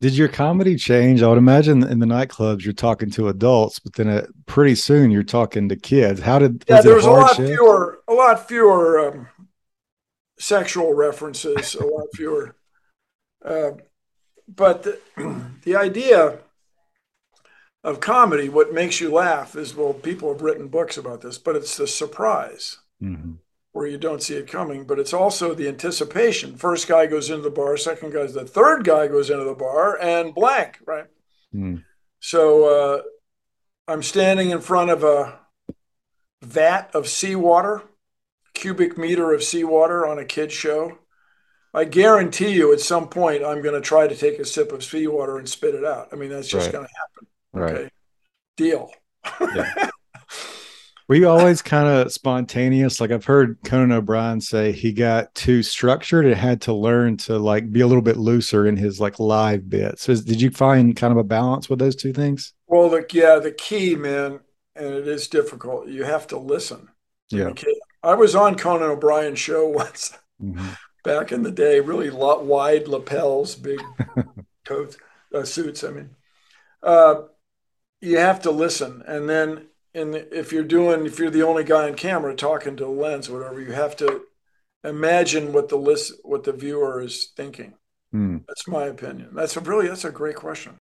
Did 0.00 0.16
your 0.16 0.28
comedy 0.28 0.76
change? 0.76 1.20
I 1.20 1.28
would 1.28 1.36
imagine 1.36 1.82
in 1.82 1.98
the 1.98 2.06
nightclubs 2.06 2.64
you're 2.64 2.72
talking 2.72 3.10
to 3.10 3.28
adults, 3.28 3.80
but 3.80 3.92
then 3.92 4.08
uh, 4.08 4.26
pretty 4.46 4.74
soon 4.74 5.10
you're 5.10 5.22
talking 5.38 5.68
to 5.68 5.76
kids. 5.76 6.20
How 6.20 6.38
did? 6.38 6.64
Yeah, 6.66 6.80
there 6.80 6.94
was 6.94 7.04
a 7.04 7.10
lot 7.10 7.36
shift? 7.36 7.50
fewer, 7.50 8.00
a 8.08 8.14
lot 8.14 8.48
fewer 8.48 8.82
um, 9.08 9.28
sexual 10.38 10.94
references, 10.94 11.74
a 11.74 11.84
lot 11.84 12.06
fewer. 12.14 12.56
Uh, 13.44 13.72
but 14.56 14.82
the, 14.82 15.00
the 15.64 15.76
idea 15.76 16.38
of 17.82 18.00
comedy, 18.00 18.48
what 18.48 18.74
makes 18.74 19.00
you 19.00 19.12
laugh 19.12 19.56
is 19.56 19.74
well, 19.74 19.94
people 19.94 20.32
have 20.32 20.42
written 20.42 20.68
books 20.68 20.96
about 20.96 21.22
this, 21.22 21.38
but 21.38 21.56
it's 21.56 21.76
the 21.76 21.86
surprise. 21.86 22.78
Mm-hmm 23.02 23.32
where 23.72 23.86
you 23.86 23.98
don't 23.98 24.22
see 24.22 24.34
it 24.34 24.48
coming, 24.48 24.84
but 24.84 24.98
it's 24.98 25.12
also 25.12 25.54
the 25.54 25.68
anticipation. 25.68 26.56
First 26.56 26.88
guy 26.88 27.06
goes 27.06 27.30
into 27.30 27.42
the 27.42 27.50
bar, 27.50 27.76
second 27.76 28.12
guy's 28.12 28.34
the 28.34 28.44
third 28.44 28.84
guy 28.84 29.06
goes 29.06 29.30
into 29.30 29.44
the 29.44 29.54
bar, 29.54 29.98
and 30.00 30.34
blank, 30.34 30.78
right? 30.86 31.06
Mm. 31.54 31.84
So 32.18 32.64
uh, 32.64 33.02
I'm 33.86 34.02
standing 34.02 34.50
in 34.50 34.60
front 34.60 34.90
of 34.90 35.04
a 35.04 35.38
vat 36.42 36.90
of 36.94 37.08
seawater, 37.08 37.82
cubic 38.54 38.98
meter 38.98 39.32
of 39.32 39.42
seawater 39.42 40.06
on 40.06 40.18
a 40.18 40.24
kid's 40.24 40.54
show. 40.54 40.98
I 41.72 41.84
guarantee 41.84 42.52
you 42.52 42.72
at 42.72 42.80
some 42.80 43.08
point 43.08 43.44
I'm 43.44 43.62
going 43.62 43.74
to 43.74 43.80
try 43.80 44.06
to 44.06 44.16
take 44.16 44.38
a 44.38 44.44
sip 44.44 44.72
of 44.72 44.84
seawater 44.84 45.38
and 45.38 45.48
spit 45.48 45.74
it 45.74 45.84
out. 45.84 46.08
I 46.12 46.16
mean, 46.16 46.30
that's 46.30 46.48
just 46.48 46.66
right. 46.66 46.72
going 46.72 46.86
to 46.86 46.92
happen. 47.00 47.72
Okay. 47.74 47.82
Right. 47.82 47.92
Deal. 48.56 48.90
Yeah. 49.54 49.90
Were 51.10 51.16
you 51.16 51.28
always 51.28 51.60
kind 51.60 51.88
of 51.88 52.12
spontaneous? 52.12 53.00
Like 53.00 53.10
I've 53.10 53.24
heard 53.24 53.58
Conan 53.64 53.90
O'Brien 53.90 54.40
say 54.40 54.70
he 54.70 54.92
got 54.92 55.34
too 55.34 55.60
structured 55.60 56.24
and 56.24 56.36
had 56.36 56.60
to 56.62 56.72
learn 56.72 57.16
to 57.18 57.36
like 57.36 57.72
be 57.72 57.80
a 57.80 57.86
little 57.88 58.02
bit 58.02 58.16
looser 58.16 58.64
in 58.64 58.76
his 58.76 59.00
like 59.00 59.18
live 59.18 59.68
bits. 59.68 60.02
So 60.04 60.14
did 60.14 60.40
you 60.40 60.52
find 60.52 60.94
kind 60.94 61.10
of 61.10 61.18
a 61.18 61.24
balance 61.24 61.68
with 61.68 61.80
those 61.80 61.96
two 61.96 62.12
things? 62.12 62.52
Well, 62.68 62.88
the, 62.88 63.04
yeah, 63.10 63.40
the 63.40 63.50
key, 63.50 63.96
man, 63.96 64.38
and 64.76 64.94
it 64.94 65.08
is 65.08 65.26
difficult. 65.26 65.88
You 65.88 66.04
have 66.04 66.28
to 66.28 66.38
listen. 66.38 66.90
Yeah. 67.28 67.54
I 68.04 68.14
was 68.14 68.36
on 68.36 68.56
Conan 68.56 68.90
O'Brien's 68.90 69.40
show 69.40 69.68
once 69.68 70.16
mm-hmm. 70.40 70.68
Back 71.02 71.32
in 71.32 71.42
the 71.42 71.50
day, 71.50 71.80
really 71.80 72.10
lot, 72.10 72.44
wide 72.44 72.88
lapels, 72.88 73.54
big 73.54 73.80
coats, 74.64 74.96
uh, 75.34 75.44
suits. 75.44 75.84
I 75.84 75.90
mean, 75.90 76.10
uh, 76.82 77.22
you 78.00 78.18
have 78.18 78.42
to 78.42 78.50
listen. 78.50 79.02
And 79.06 79.28
then 79.28 79.68
and 79.94 80.14
if 80.14 80.52
you're 80.52 80.64
doing 80.64 81.06
if 81.06 81.18
you're 81.18 81.30
the 81.30 81.42
only 81.42 81.64
guy 81.64 81.88
on 81.88 81.94
camera 81.94 82.34
talking 82.34 82.76
to 82.76 82.86
a 82.86 82.88
lens 82.88 83.28
whatever 83.28 83.60
you 83.60 83.72
have 83.72 83.96
to 83.96 84.22
imagine 84.84 85.52
what 85.52 85.68
the 85.68 85.76
list 85.76 86.12
what 86.22 86.44
the 86.44 86.52
viewer 86.52 87.00
is 87.00 87.32
thinking 87.36 87.74
hmm. 88.12 88.38
that's 88.46 88.68
my 88.68 88.84
opinion 88.84 89.30
that's 89.34 89.56
a 89.56 89.60
really 89.60 89.88
that's 89.88 90.04
a 90.04 90.10
great 90.10 90.36
question 90.36 90.78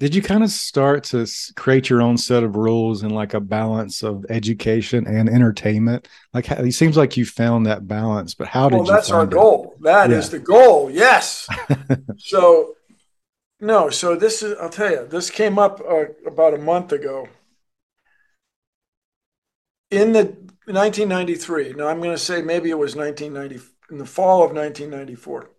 did 0.00 0.14
you 0.14 0.22
kind 0.22 0.42
of 0.42 0.48
start 0.48 1.04
to 1.04 1.26
create 1.56 1.90
your 1.90 2.00
own 2.00 2.16
set 2.16 2.42
of 2.42 2.56
rules 2.56 3.02
and 3.02 3.12
like 3.12 3.34
a 3.34 3.40
balance 3.40 4.02
of 4.02 4.24
education 4.30 5.06
and 5.06 5.28
entertainment? 5.28 6.08
Like 6.32 6.50
it 6.50 6.72
seems 6.72 6.96
like 6.96 7.18
you 7.18 7.26
found 7.26 7.66
that 7.66 7.86
balance 7.86 8.34
but 8.34 8.48
how 8.48 8.70
did 8.70 8.76
well, 8.76 8.86
you 8.86 8.92
that's 8.92 9.10
our 9.10 9.24
it? 9.24 9.30
goal. 9.30 9.76
That 9.80 10.08
yeah. 10.08 10.16
is 10.16 10.30
the 10.30 10.38
goal. 10.38 10.90
Yes. 10.90 11.46
So 12.16 12.76
no 13.62 13.90
so 13.90 14.16
this 14.16 14.42
is 14.42 14.56
i'll 14.58 14.70
tell 14.70 14.90
you 14.90 15.06
this 15.06 15.28
came 15.28 15.58
up 15.58 15.82
uh, 15.86 16.04
about 16.26 16.54
a 16.54 16.58
month 16.58 16.92
ago. 16.92 17.28
In 19.90 20.12
the 20.12 20.24
1993, 20.64 21.74
now 21.74 21.88
I'm 21.88 21.98
going 21.98 22.14
to 22.14 22.18
say 22.18 22.40
maybe 22.40 22.70
it 22.70 22.78
was 22.78 22.94
1990, 22.96 23.66
in 23.90 23.98
the 23.98 24.06
fall 24.06 24.44
of 24.44 24.52
1994, 24.52 25.50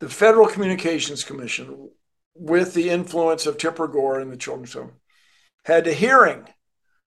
the 0.00 0.08
Federal 0.08 0.46
Communications 0.46 1.24
Commission, 1.24 1.88
with 2.38 2.74
the 2.74 2.90
influence 2.90 3.46
of 3.46 3.58
Tipper 3.58 3.88
Gore 3.88 4.20
and 4.20 4.32
the 4.32 4.36
Children's 4.36 4.74
Home, 4.74 4.92
had 5.64 5.86
a 5.86 5.92
hearing 5.92 6.46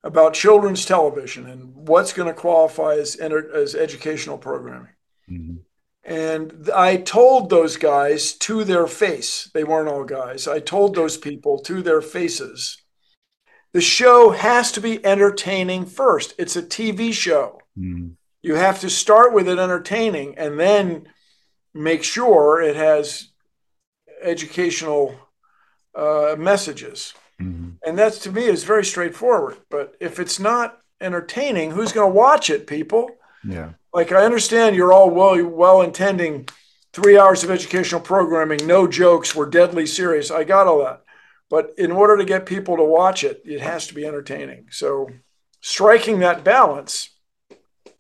about 0.02 0.34
children's 0.34 0.84
television 0.84 1.46
and 1.46 1.74
what's 1.74 2.12
going 2.12 2.28
to 2.28 2.34
qualify 2.34 2.94
as, 2.94 3.16
as 3.16 3.74
educational 3.74 4.38
programming. 4.38 4.92
Mm-hmm. 5.30 5.56
And 6.02 6.70
I 6.74 6.96
told 6.96 7.50
those 7.50 7.76
guys 7.76 8.32
to 8.32 8.64
their 8.64 8.86
face, 8.86 9.50
they 9.52 9.64
weren't 9.64 9.88
all 9.88 10.04
guys, 10.04 10.48
I 10.48 10.58
told 10.60 10.94
those 10.94 11.16
people 11.16 11.58
to 11.60 11.82
their 11.82 12.00
faces 12.00 12.80
the 13.72 13.80
show 13.80 14.30
has 14.30 14.72
to 14.72 14.80
be 14.80 15.04
entertaining 15.04 15.86
first. 15.86 16.34
It's 16.38 16.56
a 16.56 16.62
TV 16.62 17.12
show. 17.12 17.60
Mm. 17.78 18.16
You 18.42 18.56
have 18.56 18.80
to 18.80 18.90
start 18.90 19.32
with 19.32 19.48
it 19.48 19.58
entertaining 19.58 20.36
and 20.38 20.58
then 20.58 21.06
make 21.72 22.02
sure 22.02 22.60
it 22.60 22.74
has 22.74 23.29
educational 24.22 25.14
uh, 25.94 26.36
messages. 26.38 27.14
Mm-hmm. 27.40 27.70
And 27.84 27.98
that's 27.98 28.18
to 28.20 28.32
me 28.32 28.44
is 28.44 28.64
very 28.64 28.84
straightforward. 28.84 29.56
But 29.70 29.96
if 30.00 30.18
it's 30.18 30.38
not 30.38 30.78
entertaining, 31.00 31.70
who's 31.70 31.92
going 31.92 32.10
to 32.10 32.14
watch 32.14 32.50
it, 32.50 32.66
people? 32.66 33.10
Yeah. 33.44 33.70
Like 33.92 34.12
I 34.12 34.24
understand 34.24 34.76
you're 34.76 34.92
all 34.92 35.10
well 35.10 35.42
well 35.46 35.82
intending 35.82 36.48
three 36.92 37.18
hours 37.18 37.44
of 37.44 37.50
educational 37.50 38.00
programming, 38.00 38.66
no 38.66 38.86
jokes, 38.86 39.34
we're 39.34 39.48
deadly 39.48 39.86
serious. 39.86 40.30
I 40.30 40.44
got 40.44 40.66
all 40.66 40.80
that. 40.80 41.02
But 41.48 41.72
in 41.78 41.90
order 41.90 42.16
to 42.16 42.24
get 42.24 42.46
people 42.46 42.76
to 42.76 42.84
watch 42.84 43.24
it, 43.24 43.42
it 43.44 43.60
has 43.60 43.86
to 43.88 43.94
be 43.94 44.06
entertaining. 44.06 44.66
So 44.70 45.10
striking 45.60 46.20
that 46.20 46.44
balance 46.44 47.10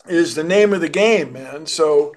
is 0.08 0.34
the 0.34 0.44
name 0.44 0.72
of 0.72 0.80
the 0.80 0.88
game, 0.88 1.32
man. 1.32 1.66
So 1.66 2.14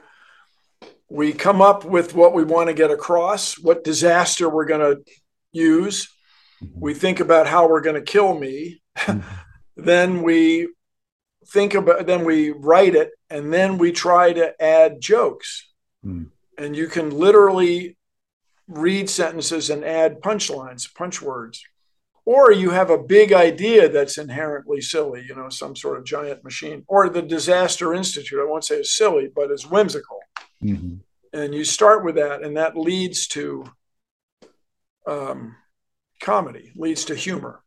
we 1.09 1.33
come 1.33 1.61
up 1.61 1.85
with 1.85 2.15
what 2.15 2.33
we 2.33 2.43
want 2.43 2.67
to 2.67 2.73
get 2.73 2.91
across, 2.91 3.57
what 3.59 3.83
disaster 3.83 4.49
we're 4.49 4.65
going 4.65 4.95
to 4.95 5.11
use. 5.51 6.09
We 6.73 6.93
think 6.93 7.19
about 7.19 7.47
how 7.47 7.67
we're 7.67 7.81
going 7.81 7.95
to 7.95 8.01
kill 8.01 8.37
me. 8.37 8.81
then 9.77 10.23
we 10.23 10.69
think 11.47 11.73
about, 11.73 12.05
then 12.07 12.25
we 12.25 12.51
write 12.51 12.95
it, 12.95 13.11
and 13.29 13.53
then 13.53 13.77
we 13.77 13.91
try 13.91 14.33
to 14.33 14.61
add 14.61 15.01
jokes. 15.01 15.69
Mm. 16.05 16.29
And 16.57 16.75
you 16.75 16.87
can 16.87 17.09
literally 17.09 17.97
read 18.67 19.09
sentences 19.09 19.69
and 19.69 19.83
add 19.83 20.21
punchlines, 20.21 20.93
punch 20.93 21.21
words. 21.21 21.63
Or 22.25 22.53
you 22.53 22.69
have 22.69 22.89
a 22.89 22.97
big 22.97 23.33
idea 23.33 23.89
that's 23.89 24.17
inherently 24.17 24.79
silly, 24.79 25.25
you 25.27 25.35
know, 25.35 25.49
some 25.49 25.75
sort 25.75 25.97
of 25.97 26.05
giant 26.05 26.43
machine. 26.43 26.85
Or 26.87 27.09
the 27.09 27.21
Disaster 27.21 27.93
Institute, 27.93 28.39
I 28.39 28.49
won't 28.49 28.63
say 28.63 28.75
it's 28.75 28.95
silly, 28.95 29.29
but 29.33 29.51
it's 29.51 29.69
whimsical. 29.69 30.19
Mm-hmm. 30.63 30.95
And 31.39 31.53
you 31.53 31.63
start 31.63 32.03
with 32.03 32.15
that, 32.15 32.43
and 32.43 32.57
that 32.57 32.77
leads 32.77 33.27
to 33.29 33.65
um, 35.07 35.55
comedy, 36.21 36.71
leads 36.75 37.05
to 37.05 37.15
humor. 37.15 37.63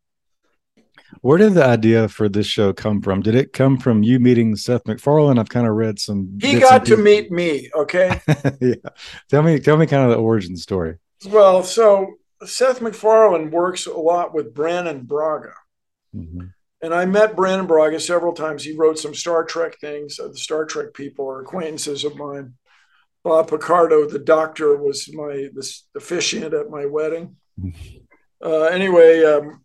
Where 1.21 1.39
did 1.39 1.55
the 1.55 1.65
idea 1.65 2.09
for 2.09 2.29
this 2.29 2.47
show 2.47 2.73
come 2.73 3.01
from? 3.01 3.21
Did 3.21 3.35
it 3.35 3.53
come 3.53 3.79
from 3.79 4.03
you 4.03 4.19
meeting 4.19 4.57
Seth 4.57 4.87
MacFarlane? 4.87 5.39
I've 5.39 5.49
kind 5.49 5.67
of 5.67 5.75
read 5.75 5.99
some. 5.99 6.39
He 6.41 6.59
got 6.59 6.87
to 6.87 6.97
meet 6.97 7.31
me. 7.31 7.71
Okay. 7.75 8.21
yeah. 8.61 8.75
Tell 9.29 9.43
me, 9.43 9.59
tell 9.61 9.77
me 9.77 9.87
kind 9.87 10.05
of 10.05 10.11
the 10.11 10.23
origin 10.23 10.57
story. 10.57 10.97
Well, 11.27 11.63
so 11.63 12.15
Seth 12.45 12.81
MacFarlane 12.81 13.51
works 13.51 13.87
a 13.87 13.93
lot 13.93 14.35
with 14.35 14.55
Brannon 14.55 15.05
Braga. 15.05 15.55
Mm-hmm. 16.15 16.47
And 16.83 16.95
I 16.95 17.07
met 17.07 17.37
Brannon 17.37 17.67
Braga 17.67 17.99
several 18.01 18.33
times. 18.33 18.63
He 18.63 18.77
wrote 18.77 18.99
some 18.99 19.15
Star 19.15 19.45
Trek 19.45 19.79
things. 19.81 20.21
Uh, 20.21 20.29
the 20.29 20.37
Star 20.37 20.65
Trek 20.65 20.93
people 20.93 21.29
are 21.29 21.41
acquaintances 21.41 22.05
of 22.05 22.17
mine. 22.17 22.55
Bob 23.27 23.51
Picardo, 23.51 24.09
the 24.09 24.21
doctor, 24.21 24.77
was 24.77 25.13
my 25.13 25.49
the 25.53 25.81
officiant 25.97 26.55
at 26.55 26.71
my 26.71 26.87
wedding. 26.87 27.37
Uh, 28.45 28.65
anyway, 28.65 29.25
um, 29.25 29.65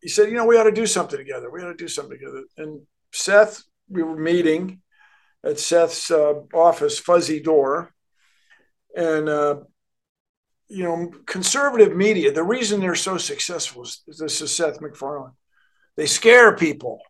he 0.00 0.08
said, 0.08 0.28
you 0.28 0.36
know, 0.36 0.46
we 0.46 0.56
ought 0.56 0.62
to 0.62 0.70
do 0.70 0.86
something 0.86 1.18
together. 1.18 1.50
We 1.50 1.60
ought 1.60 1.72
to 1.72 1.74
do 1.74 1.88
something 1.88 2.16
together. 2.16 2.44
And 2.56 2.82
Seth, 3.12 3.64
we 3.88 4.04
were 4.04 4.16
meeting 4.16 4.80
at 5.44 5.58
Seth's 5.58 6.08
uh, 6.08 6.34
office, 6.54 7.00
Fuzzy 7.00 7.40
Door, 7.40 7.92
and 8.96 9.28
uh, 9.28 9.56
you 10.68 10.84
know, 10.84 11.10
conservative 11.26 11.96
media. 11.96 12.30
The 12.30 12.44
reason 12.44 12.78
they're 12.78 12.94
so 12.94 13.18
successful 13.18 13.82
is 13.82 14.02
this 14.06 14.40
is 14.40 14.54
Seth 14.54 14.80
MacFarlane. 14.80 15.32
They 15.96 16.06
scare 16.06 16.56
people. 16.56 17.00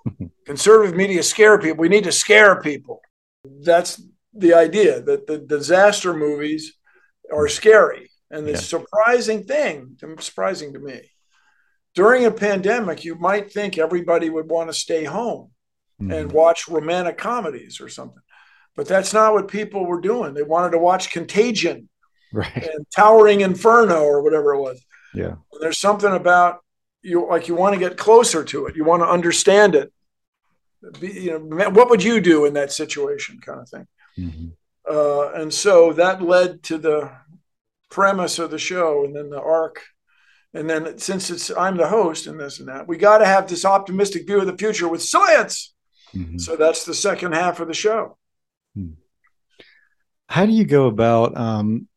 conservative 0.46 0.96
media 0.96 1.22
scare 1.22 1.58
people. 1.58 1.82
We 1.82 1.90
need 1.90 2.04
to 2.04 2.12
scare 2.12 2.62
people. 2.62 3.02
That's 3.44 4.02
the 4.34 4.54
idea 4.54 5.00
that 5.02 5.26
the 5.26 5.38
disaster 5.38 6.14
movies 6.14 6.74
are 7.32 7.48
scary. 7.48 8.10
And 8.30 8.46
the 8.46 8.52
yeah. 8.52 8.58
surprising 8.58 9.42
thing, 9.42 9.96
surprising 10.20 10.72
to 10.74 10.78
me, 10.78 11.00
during 11.94 12.24
a 12.24 12.30
pandemic, 12.30 13.04
you 13.04 13.16
might 13.16 13.52
think 13.52 13.76
everybody 13.76 14.30
would 14.30 14.48
want 14.48 14.70
to 14.70 14.74
stay 14.74 15.04
home 15.04 15.50
mm-hmm. 16.00 16.12
and 16.12 16.32
watch 16.32 16.68
romantic 16.68 17.18
comedies 17.18 17.80
or 17.80 17.88
something. 17.88 18.22
But 18.76 18.86
that's 18.86 19.12
not 19.12 19.34
what 19.34 19.48
people 19.48 19.84
were 19.84 20.00
doing. 20.00 20.34
They 20.34 20.44
wanted 20.44 20.70
to 20.70 20.78
watch 20.78 21.10
Contagion 21.10 21.88
right. 22.32 22.54
and 22.54 22.86
Towering 22.94 23.40
Inferno 23.40 24.02
or 24.02 24.22
whatever 24.22 24.54
it 24.54 24.60
was. 24.60 24.84
Yeah. 25.12 25.34
And 25.52 25.60
there's 25.60 25.78
something 25.78 26.12
about 26.12 26.60
you 27.02 27.26
like 27.28 27.48
you 27.48 27.54
want 27.54 27.74
to 27.74 27.80
get 27.80 27.96
closer 27.96 28.44
to 28.44 28.66
it. 28.66 28.76
You 28.76 28.84
want 28.84 29.02
to 29.02 29.08
understand 29.08 29.74
it. 29.74 29.92
Be, 31.00 31.08
you 31.08 31.38
know, 31.38 31.70
what 31.70 31.90
would 31.90 32.02
you 32.02 32.20
do 32.20 32.44
in 32.44 32.54
that 32.54 32.72
situation 32.72 33.40
kind 33.40 33.60
of 33.60 33.68
thing. 33.68 33.86
Mm-hmm. 34.18 34.48
Uh, 34.88 35.30
and 35.32 35.52
so 35.52 35.92
that 35.92 36.22
led 36.22 36.62
to 36.64 36.78
the 36.78 37.10
premise 37.90 38.38
of 38.38 38.50
the 38.50 38.58
show 38.58 39.04
and 39.04 39.14
then 39.14 39.30
the 39.30 39.40
arc. 39.40 39.82
And 40.52 40.68
then 40.68 40.98
since 40.98 41.30
it's 41.30 41.50
I'm 41.56 41.76
the 41.76 41.88
host 41.88 42.26
and 42.26 42.40
this 42.40 42.58
and 42.58 42.68
that, 42.68 42.88
we 42.88 42.96
got 42.96 43.18
to 43.18 43.26
have 43.26 43.46
this 43.46 43.64
optimistic 43.64 44.26
view 44.26 44.40
of 44.40 44.46
the 44.46 44.56
future 44.56 44.88
with 44.88 45.02
science. 45.02 45.72
Mm-hmm. 46.14 46.38
So 46.38 46.56
that's 46.56 46.84
the 46.84 46.94
second 46.94 47.34
half 47.34 47.60
of 47.60 47.68
the 47.68 47.74
show. 47.74 48.16
Hmm. 48.74 48.92
How 50.28 50.46
do 50.46 50.52
you 50.52 50.64
go 50.64 50.86
about? 50.86 51.36
Um, 51.36 51.88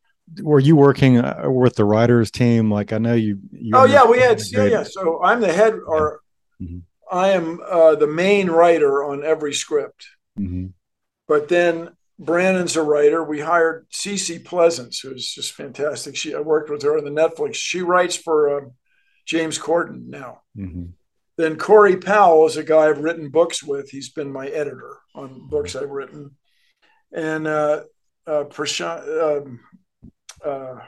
were 0.41 0.59
you 0.59 0.75
working 0.75 1.17
uh, 1.17 1.49
with 1.49 1.75
the 1.75 1.85
writers 1.85 2.31
team? 2.31 2.71
Like 2.71 2.93
I 2.93 2.97
know 2.97 3.13
you. 3.13 3.39
you 3.51 3.71
oh 3.73 3.85
yeah, 3.85 4.05
we 4.05 4.19
had 4.19 4.41
yeah 4.51 4.65
yeah. 4.65 4.83
So 4.83 5.21
I'm 5.23 5.41
the 5.41 5.51
head, 5.51 5.79
or 5.85 6.21
mm-hmm. 6.61 6.79
I 7.11 7.29
am 7.29 7.59
uh, 7.67 7.95
the 7.95 8.07
main 8.07 8.49
writer 8.49 9.03
on 9.03 9.23
every 9.23 9.53
script. 9.53 10.07
Mm-hmm. 10.39 10.67
But 11.27 11.47
then 11.47 11.89
Brannon's 12.23 12.75
a 12.75 12.81
writer. 12.81 13.23
We 13.23 13.41
hired 13.41 13.87
Cece 13.91 14.43
Pleasants, 14.43 14.99
who's 14.99 15.33
just 15.33 15.51
fantastic. 15.53 16.15
She 16.15 16.33
I 16.33 16.39
worked 16.39 16.69
with 16.69 16.81
her 16.83 16.97
on 16.97 17.03
the 17.03 17.09
Netflix. 17.09 17.55
She 17.55 17.81
writes 17.81 18.15
for 18.15 18.57
uh, 18.57 18.69
James 19.25 19.59
Corden 19.59 20.07
now. 20.07 20.41
Mm-hmm. 20.57 20.85
Then 21.37 21.57
Corey 21.57 21.97
Powell 21.97 22.45
is 22.45 22.57
a 22.57 22.63
guy 22.63 22.87
I've 22.87 22.99
written 22.99 23.29
books 23.29 23.63
with. 23.63 23.89
He's 23.89 24.09
been 24.09 24.31
my 24.31 24.47
editor 24.47 24.97
on 25.15 25.47
books 25.47 25.75
I've 25.75 25.89
written, 25.89 26.31
and 27.11 27.47
uh, 27.47 27.83
uh, 28.27 28.43
Prashant, 28.45 29.41
um, 29.41 29.59
uh, 30.45 30.79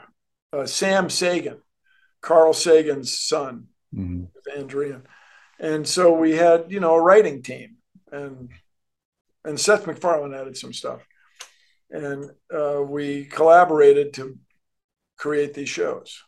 uh, 0.52 0.66
Sam 0.66 1.10
Sagan, 1.10 1.60
Carl 2.22 2.52
Sagan's 2.52 3.18
son, 3.18 3.66
mm-hmm. 3.94 4.24
And 5.58 5.88
so 5.88 6.12
we 6.12 6.32
had 6.32 6.70
you 6.70 6.80
know 6.80 6.94
a 6.94 7.02
writing 7.02 7.42
team, 7.42 7.76
and 8.12 8.50
and 9.44 9.58
Seth 9.58 9.86
MacFarlane 9.86 10.32
added 10.32 10.56
some 10.56 10.72
stuff 10.72 11.02
and 11.90 12.30
uh, 12.54 12.82
we 12.82 13.24
collaborated 13.26 14.12
to 14.14 14.38
create 15.16 15.54
these 15.54 15.68
shows. 15.68 16.22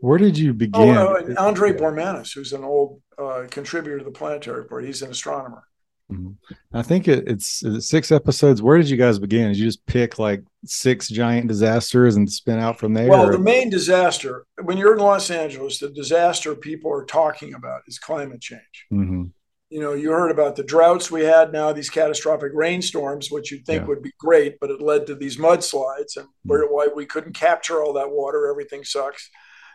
Where 0.00 0.18
did 0.18 0.38
you 0.38 0.52
begin? 0.52 0.96
Oh, 0.96 1.16
uh, 1.16 1.34
Andre 1.38 1.72
Bormanis, 1.72 2.34
who's 2.34 2.52
an 2.52 2.64
old 2.64 3.00
uh, 3.18 3.46
contributor 3.50 3.98
to 3.98 4.04
the 4.04 4.10
Planetary 4.10 4.60
Report, 4.60 4.84
he's 4.84 5.02
an 5.02 5.10
astronomer. 5.10 5.64
Mm-hmm. 6.10 6.32
I 6.72 6.82
think 6.82 7.08
it, 7.08 7.26
it's, 7.26 7.64
it's 7.64 7.88
six 7.88 8.12
episodes. 8.12 8.62
Where 8.62 8.78
did 8.78 8.88
you 8.88 8.96
guys 8.96 9.18
begin? 9.18 9.48
Did 9.48 9.58
you 9.58 9.66
just 9.66 9.84
pick 9.86 10.20
like 10.20 10.44
six 10.64 11.08
giant 11.08 11.48
disasters 11.48 12.14
and 12.14 12.30
spin 12.30 12.60
out 12.60 12.78
from 12.78 12.94
there? 12.94 13.08
Well, 13.08 13.28
or? 13.28 13.32
the 13.32 13.40
main 13.40 13.70
disaster, 13.70 14.46
when 14.62 14.78
you're 14.78 14.92
in 14.92 15.00
Los 15.00 15.30
Angeles, 15.30 15.78
the 15.78 15.88
disaster 15.88 16.54
people 16.54 16.92
are 16.92 17.04
talking 17.04 17.54
about 17.54 17.82
is 17.88 17.98
climate 17.98 18.40
change. 18.40 18.86
Mm-hmm 18.92 19.24
you 19.68 19.80
know, 19.80 19.94
you 19.94 20.10
heard 20.10 20.30
about 20.30 20.54
the 20.54 20.62
droughts 20.62 21.10
we 21.10 21.22
had 21.22 21.52
now, 21.52 21.72
these 21.72 21.90
catastrophic 21.90 22.52
rainstorms, 22.54 23.30
which 23.30 23.50
you'd 23.50 23.66
think 23.66 23.82
yeah. 23.82 23.86
would 23.88 24.02
be 24.02 24.12
great, 24.18 24.58
but 24.60 24.70
it 24.70 24.80
led 24.80 25.06
to 25.06 25.14
these 25.14 25.38
mudslides 25.38 26.16
and 26.16 26.26
mm-hmm. 26.26 26.48
where 26.48 26.66
why 26.66 26.88
we 26.94 27.04
couldn't 27.04 27.32
capture 27.32 27.82
all 27.82 27.94
that 27.94 28.10
water. 28.10 28.48
Everything 28.48 28.84
sucks. 28.84 29.28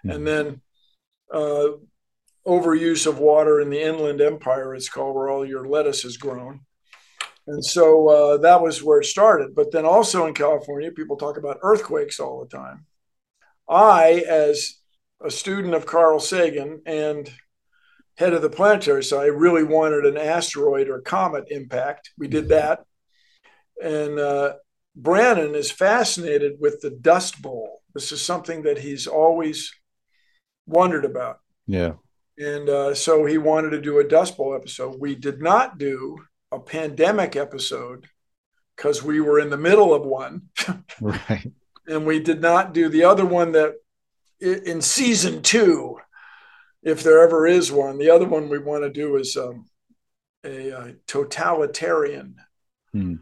Mm-hmm. 0.05 0.15
And 0.15 0.27
then 0.27 0.61
uh, 1.33 1.67
overuse 2.47 3.05
of 3.05 3.19
water 3.19 3.59
in 3.59 3.69
the 3.69 3.81
inland 3.81 4.21
empire, 4.21 4.73
it's 4.73 4.89
called, 4.89 5.15
where 5.15 5.29
all 5.29 5.45
your 5.45 5.67
lettuce 5.67 6.05
is 6.05 6.17
grown. 6.17 6.61
And 7.47 7.63
so 7.63 8.07
uh, 8.07 8.37
that 8.37 8.61
was 8.61 8.81
where 8.81 9.01
it 9.01 9.05
started. 9.05 9.55
But 9.55 9.71
then 9.71 9.85
also 9.85 10.25
in 10.25 10.33
California, 10.33 10.91
people 10.91 11.17
talk 11.17 11.37
about 11.37 11.59
earthquakes 11.63 12.19
all 12.19 12.39
the 12.39 12.57
time. 12.57 12.85
I, 13.67 14.23
as 14.27 14.75
a 15.23 15.31
student 15.31 15.73
of 15.73 15.85
Carl 15.85 16.19
Sagan 16.19 16.81
and 16.85 17.31
head 18.17 18.33
of 18.33 18.41
the 18.41 18.49
planetary 18.49 19.03
so 19.03 19.19
I 19.19 19.25
really 19.25 19.63
wanted 19.63 20.05
an 20.05 20.17
asteroid 20.17 20.89
or 20.89 21.01
comet 21.01 21.45
impact. 21.49 22.11
We 22.17 22.27
did 22.27 22.49
mm-hmm. 22.49 22.53
that. 22.53 22.85
And 23.81 24.19
uh, 24.19 24.53
Brannon 24.95 25.55
is 25.55 25.71
fascinated 25.71 26.53
with 26.59 26.81
the 26.81 26.91
Dust 26.91 27.41
Bowl. 27.41 27.81
This 27.93 28.11
is 28.11 28.21
something 28.21 28.63
that 28.63 28.79
he's 28.79 29.07
always 29.07 29.73
wondered 30.67 31.05
about. 31.05 31.39
Yeah. 31.65 31.93
And 32.37 32.69
uh, 32.69 32.95
so 32.95 33.25
he 33.25 33.37
wanted 33.37 33.71
to 33.71 33.81
do 33.81 33.99
a 33.99 34.07
Dust 34.07 34.37
Bowl 34.37 34.55
episode. 34.55 34.99
We 34.99 35.15
did 35.15 35.41
not 35.41 35.77
do 35.77 36.17
a 36.51 36.59
pandemic 36.59 37.35
episode 37.35 38.07
because 38.75 39.03
we 39.03 39.21
were 39.21 39.39
in 39.39 39.49
the 39.49 39.57
middle 39.57 39.93
of 39.93 40.03
one. 40.03 40.49
right. 41.01 41.51
And 41.87 42.05
we 42.05 42.19
did 42.19 42.41
not 42.41 42.73
do 42.73 42.89
the 42.89 43.03
other 43.03 43.25
one 43.25 43.51
that 43.53 43.75
in 44.39 44.81
season 44.81 45.41
two 45.41 45.97
if 46.83 47.03
there 47.03 47.21
ever 47.21 47.45
is 47.47 47.71
one. 47.71 47.97
The 47.97 48.09
other 48.09 48.25
one 48.25 48.49
we 48.49 48.59
want 48.59 48.83
to 48.83 48.89
do 48.89 49.17
is 49.17 49.37
um, 49.37 49.65
a, 50.43 50.69
a, 50.69 50.93
totalitarian, 51.07 52.35
hmm. 52.91 53.15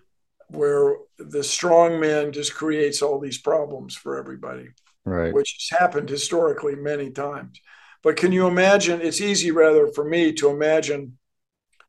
where 0.48 0.98
the 1.18 1.44
strong 1.44 2.00
man 2.00 2.32
just 2.32 2.56
creates 2.56 3.02
all 3.02 3.20
these 3.20 3.38
problems 3.38 3.96
for 3.96 4.18
everybody, 4.18 4.70
right? 5.06 5.34
Which 5.34 5.56
has 5.60 5.80
happened 5.80 6.10
historically 6.10 6.76
many 6.76 7.12
times. 7.12 7.60
But 8.02 8.16
can 8.16 8.32
you 8.32 8.48
imagine? 8.48 9.02
It's 9.02 9.22
easy, 9.22 9.52
rather, 9.52 9.88
for 9.88 10.06
me 10.06 10.32
to 10.34 10.50
imagine 10.50 11.18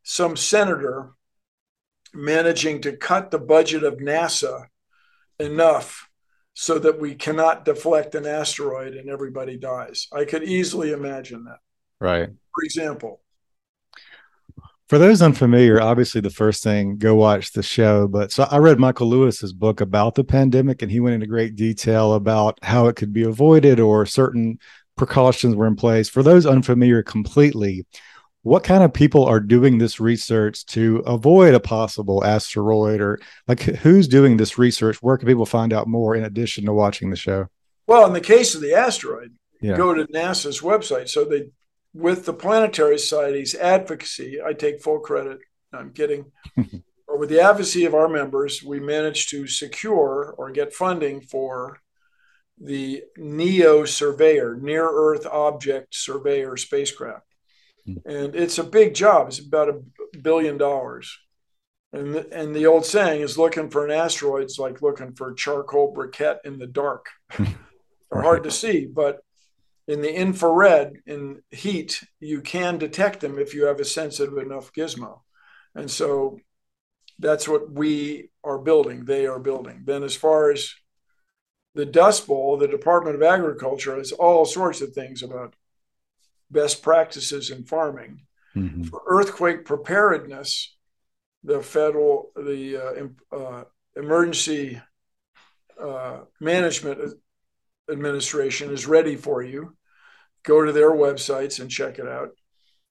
some 0.02 0.37
senator 0.37 1.12
managing 2.12 2.83
to 2.83 2.96
cut 2.96 3.30
the 3.30 3.38
budget 3.38 3.85
of 3.85 3.98
NASA 3.98 4.66
enough 5.38 6.09
so 6.60 6.78
that 6.78 7.00
we 7.00 7.14
cannot 7.14 7.64
deflect 7.64 8.14
an 8.14 8.26
asteroid 8.26 8.92
and 8.92 9.08
everybody 9.08 9.56
dies. 9.56 10.08
I 10.12 10.26
could 10.26 10.42
easily 10.42 10.92
imagine 10.92 11.44
that. 11.44 11.56
Right. 11.98 12.28
For 12.54 12.64
example. 12.64 13.22
For 14.86 14.98
those 14.98 15.22
unfamiliar, 15.22 15.80
obviously 15.80 16.20
the 16.20 16.28
first 16.28 16.62
thing, 16.62 16.98
go 16.98 17.14
watch 17.14 17.52
the 17.52 17.62
show. 17.62 18.06
But 18.06 18.30
so 18.30 18.46
I 18.50 18.58
read 18.58 18.78
Michael 18.78 19.08
Lewis's 19.08 19.54
book 19.54 19.80
about 19.80 20.16
the 20.16 20.24
pandemic, 20.24 20.82
and 20.82 20.92
he 20.92 21.00
went 21.00 21.14
into 21.14 21.26
great 21.26 21.56
detail 21.56 22.12
about 22.12 22.58
how 22.62 22.88
it 22.88 22.96
could 22.96 23.14
be 23.14 23.22
avoided 23.22 23.80
or 23.80 24.04
certain 24.04 24.58
precautions 24.96 25.56
were 25.56 25.66
in 25.66 25.76
place. 25.76 26.10
For 26.10 26.22
those 26.22 26.44
unfamiliar 26.44 27.02
completely, 27.02 27.86
what 28.42 28.64
kind 28.64 28.83
of 28.83 28.92
people 28.92 29.24
are 29.24 29.40
doing 29.40 29.79
this 29.79 30.00
research 30.00 30.64
to 30.66 30.98
avoid 31.07 31.55
a 31.55 31.61
possible 31.61 32.24
asteroid 32.24 33.00
or 33.00 33.20
like 33.46 33.61
who's 33.61 34.09
doing 34.09 34.37
this 34.37 34.59
research? 34.59 35.03
Where 35.03 35.18
can 35.18 35.29
people 35.29 35.46
find 35.46 35.72
out 35.72 35.88
more 35.88 36.16
in 36.16 36.24
addition 36.24 36.64
to 36.66 36.72
watching 36.72 37.11
the 37.11 37.16
show? 37.16 37.48
Well 37.87 38.07
in 38.07 38.12
the 38.12 38.20
case 38.20 38.55
of 38.55 38.61
the 38.61 38.74
asteroid 38.74 39.35
yeah. 39.61 39.76
go 39.76 39.92
to 39.92 40.07
nasa's 40.07 40.61
website. 40.61 41.09
So 41.09 41.24
they 41.24 41.50
with 41.92 42.24
the 42.24 42.33
planetary 42.33 42.98
society's 42.98 43.55
advocacy 43.55 44.38
i 44.44 44.53
take 44.53 44.81
full 44.81 45.00
credit 45.00 45.38
i'm 45.72 45.92
kidding 45.92 46.24
or 47.09 47.18
with 47.18 47.29
the 47.29 47.40
advocacy 47.40 47.85
of 47.85 47.94
our 47.94 48.09
members 48.09 48.62
we 48.62 48.79
managed 48.79 49.31
to 49.31 49.46
secure 49.46 50.35
or 50.38 50.50
get 50.50 50.72
funding 50.72 51.20
for 51.20 51.81
the 52.61 53.03
neo 53.16 53.85
surveyor 53.85 54.57
near 54.61 54.88
earth 54.88 55.26
object 55.26 55.94
surveyor 55.94 56.57
spacecraft 56.57 57.24
Hmm. 57.86 57.94
and 58.04 58.34
it's 58.34 58.58
a 58.58 58.64
big 58.64 58.94
job. 58.94 59.28
It's 59.28 59.38
about 59.38 59.68
a 59.68 60.18
billion 60.18 60.58
dollars. 60.58 61.18
And 61.92 62.14
the, 62.14 62.32
and 62.32 62.54
the 62.54 62.66
old 62.66 62.86
saying 62.86 63.22
is 63.22 63.36
looking 63.36 63.68
for 63.68 63.84
an 63.84 63.90
asteroid 63.90 64.44
is 64.44 64.58
like 64.58 64.80
looking 64.80 65.12
for 65.12 65.30
a 65.30 65.36
charcoal 65.36 65.92
briquette 65.92 66.38
in 66.44 66.58
the 66.58 66.66
dark. 66.66 67.06
Hmm. 67.30 67.44
They're 68.10 68.22
right. 68.22 68.24
hard 68.24 68.44
to 68.44 68.50
see, 68.50 68.86
but 68.86 69.20
in 69.86 70.02
the 70.02 70.12
infrared, 70.12 71.00
in 71.06 71.42
heat, 71.50 72.02
you 72.20 72.40
can 72.40 72.78
detect 72.78 73.20
them 73.20 73.38
if 73.38 73.54
you 73.54 73.64
have 73.64 73.80
a 73.80 73.84
sensitive 73.84 74.38
enough 74.38 74.72
gizmo. 74.72 75.20
And 75.74 75.90
so 75.90 76.38
that's 77.18 77.48
what 77.48 77.70
we 77.70 78.30
are 78.42 78.58
building, 78.58 79.04
they 79.04 79.26
are 79.26 79.38
building. 79.38 79.82
Then, 79.84 80.02
as 80.02 80.14
far 80.14 80.50
as 80.50 80.74
the 81.74 81.86
Dust 81.86 82.26
Bowl, 82.26 82.56
the 82.56 82.68
Department 82.68 83.16
of 83.16 83.22
Agriculture 83.22 83.96
has 83.96 84.12
all 84.12 84.44
sorts 84.44 84.80
of 84.80 84.92
things 84.92 85.22
about 85.22 85.54
best 86.50 86.82
practices 86.82 87.50
in 87.50 87.64
farming. 87.64 88.22
Mm-hmm. 88.56 88.84
For 88.84 89.02
earthquake 89.06 89.64
preparedness, 89.64 90.76
the 91.44 91.60
federal, 91.60 92.32
the 92.36 93.10
uh, 93.32 93.36
uh, 93.36 93.64
emergency 93.96 94.80
uh, 95.80 96.20
management 96.40 97.14
administration 97.90 98.72
is 98.72 98.86
ready 98.86 99.16
for 99.16 99.42
you. 99.42 99.76
Go 100.42 100.64
to 100.64 100.72
their 100.72 100.90
websites 100.90 101.60
and 101.60 101.70
check 101.70 101.98
it 101.98 102.08
out. 102.08 102.30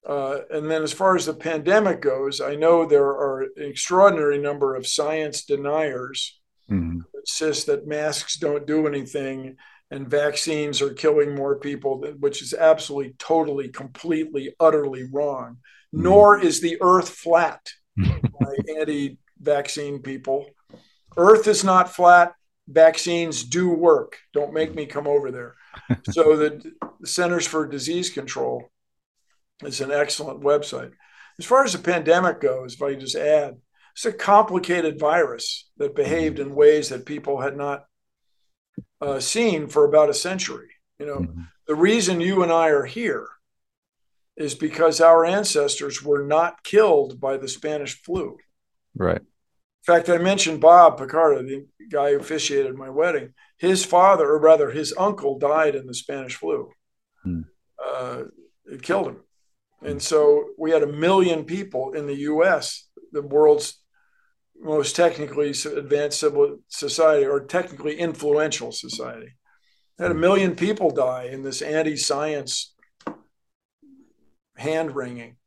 Uh, 0.07 0.39
and 0.49 0.71
then, 0.71 0.81
as 0.81 0.93
far 0.93 1.15
as 1.15 1.25
the 1.25 1.33
pandemic 1.33 2.01
goes, 2.01 2.39
I 2.39 2.55
know 2.55 2.85
there 2.85 3.05
are 3.05 3.41
an 3.41 3.51
extraordinary 3.57 4.37
number 4.37 4.75
of 4.75 4.87
science 4.87 5.43
deniers 5.43 6.39
mm-hmm. 6.71 6.99
who 6.99 7.19
insist 7.19 7.67
that 7.67 7.87
masks 7.87 8.37
don't 8.37 8.65
do 8.65 8.87
anything 8.87 9.57
and 9.91 10.07
vaccines 10.07 10.81
are 10.81 10.93
killing 10.93 11.35
more 11.35 11.57
people, 11.57 12.01
which 12.19 12.41
is 12.41 12.53
absolutely, 12.53 13.13
totally, 13.17 13.69
completely, 13.69 14.55
utterly 14.59 15.03
wrong. 15.11 15.57
Mm. 15.95 16.03
Nor 16.03 16.39
is 16.39 16.61
the 16.61 16.77
earth 16.81 17.09
flat 17.09 17.69
by 17.97 18.55
anti 18.77 19.17
vaccine 19.39 20.01
people. 20.01 20.45
Earth 21.17 21.47
is 21.47 21.63
not 21.63 21.93
flat. 21.93 22.33
Vaccines 22.67 23.43
do 23.43 23.69
work. 23.69 24.17
Don't 24.33 24.53
make 24.53 24.75
me 24.75 24.85
come 24.85 25.07
over 25.07 25.31
there. 25.31 25.55
so, 26.11 26.35
the 26.35 26.71
Centers 27.03 27.47
for 27.47 27.67
Disease 27.67 28.11
Control 28.11 28.69
is 29.63 29.81
an 29.81 29.91
excellent 29.91 30.41
website. 30.41 30.91
As 31.39 31.45
far 31.45 31.63
as 31.63 31.73
the 31.73 31.79
pandemic 31.79 32.39
goes, 32.41 32.75
if 32.75 32.81
I 32.81 32.93
just 32.93 33.15
add, 33.15 33.57
it's 33.95 34.05
a 34.05 34.13
complicated 34.13 34.99
virus 34.99 35.69
that 35.77 35.95
behaved 35.95 36.37
in 36.37 36.53
ways 36.53 36.89
that 36.89 37.05
people 37.05 37.41
had 37.41 37.57
not 37.57 37.85
uh, 39.01 39.19
seen 39.19 39.67
for 39.67 39.85
about 39.85 40.09
a 40.09 40.13
century. 40.13 40.69
You 40.99 41.05
know, 41.05 41.19
mm-hmm. 41.19 41.41
the 41.67 41.75
reason 41.75 42.21
you 42.21 42.43
and 42.43 42.51
I 42.51 42.69
are 42.69 42.85
here 42.85 43.27
is 44.37 44.55
because 44.55 45.01
our 45.01 45.25
ancestors 45.25 46.03
were 46.03 46.23
not 46.23 46.63
killed 46.63 47.19
by 47.19 47.37
the 47.37 47.47
Spanish 47.47 48.01
flu. 48.01 48.37
Right. 48.95 49.21
In 49.21 49.85
fact, 49.85 50.09
I 50.09 50.17
mentioned 50.17 50.61
Bob 50.61 50.97
Picardo, 50.97 51.43
the 51.43 51.65
guy 51.91 52.11
who 52.11 52.19
officiated 52.19 52.75
my 52.75 52.89
wedding. 52.89 53.33
His 53.57 53.83
father, 53.83 54.27
or 54.29 54.39
rather, 54.39 54.71
his 54.71 54.93
uncle, 54.97 55.39
died 55.39 55.75
in 55.75 55.87
the 55.87 55.93
Spanish 55.93 56.35
flu. 56.35 56.69
Hmm. 57.23 57.41
Uh, 57.83 58.23
it 58.65 58.81
killed 58.81 59.07
him. 59.07 59.21
And 59.81 60.01
so 60.01 60.49
we 60.57 60.71
had 60.71 60.83
a 60.83 60.87
million 60.87 61.45
people 61.45 61.93
in 61.93 62.05
the 62.07 62.15
US, 62.15 62.87
the 63.11 63.21
world's 63.21 63.81
most 64.61 64.95
technically 64.95 65.49
advanced 65.49 66.19
civil 66.19 66.59
society 66.67 67.25
or 67.25 67.39
technically 67.41 67.97
influential 67.99 68.71
society. 68.71 69.29
Had 69.97 70.11
a 70.11 70.15
million 70.15 70.55
people 70.55 70.91
die 70.91 71.29
in 71.31 71.43
this 71.43 71.61
anti 71.61 71.95
science 71.95 72.73
hand 74.57 74.95
wringing. 74.95 75.37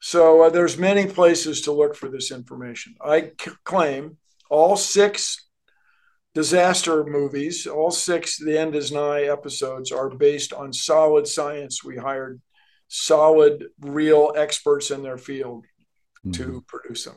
So 0.00 0.42
uh, 0.42 0.50
there's 0.50 0.78
many 0.78 1.06
places 1.06 1.62
to 1.62 1.72
look 1.72 1.94
for 1.94 2.08
this 2.08 2.30
information. 2.30 2.94
I 3.04 3.32
c- 3.40 3.52
claim 3.64 4.18
all 4.50 4.76
six 4.76 5.46
disaster 6.34 7.04
movies, 7.04 7.66
all 7.66 7.90
six 7.90 8.38
The 8.38 8.58
End 8.58 8.74
Is 8.74 8.92
Nye 8.92 9.22
episodes 9.22 9.90
are 9.90 10.10
based 10.10 10.52
on 10.52 10.72
solid 10.72 11.26
science. 11.26 11.82
We 11.82 11.96
hired 11.96 12.40
solid, 12.88 13.64
real 13.80 14.32
experts 14.36 14.90
in 14.90 15.02
their 15.02 15.18
field 15.18 15.64
mm-hmm. 16.24 16.32
to 16.32 16.64
produce 16.68 17.04
them. 17.04 17.16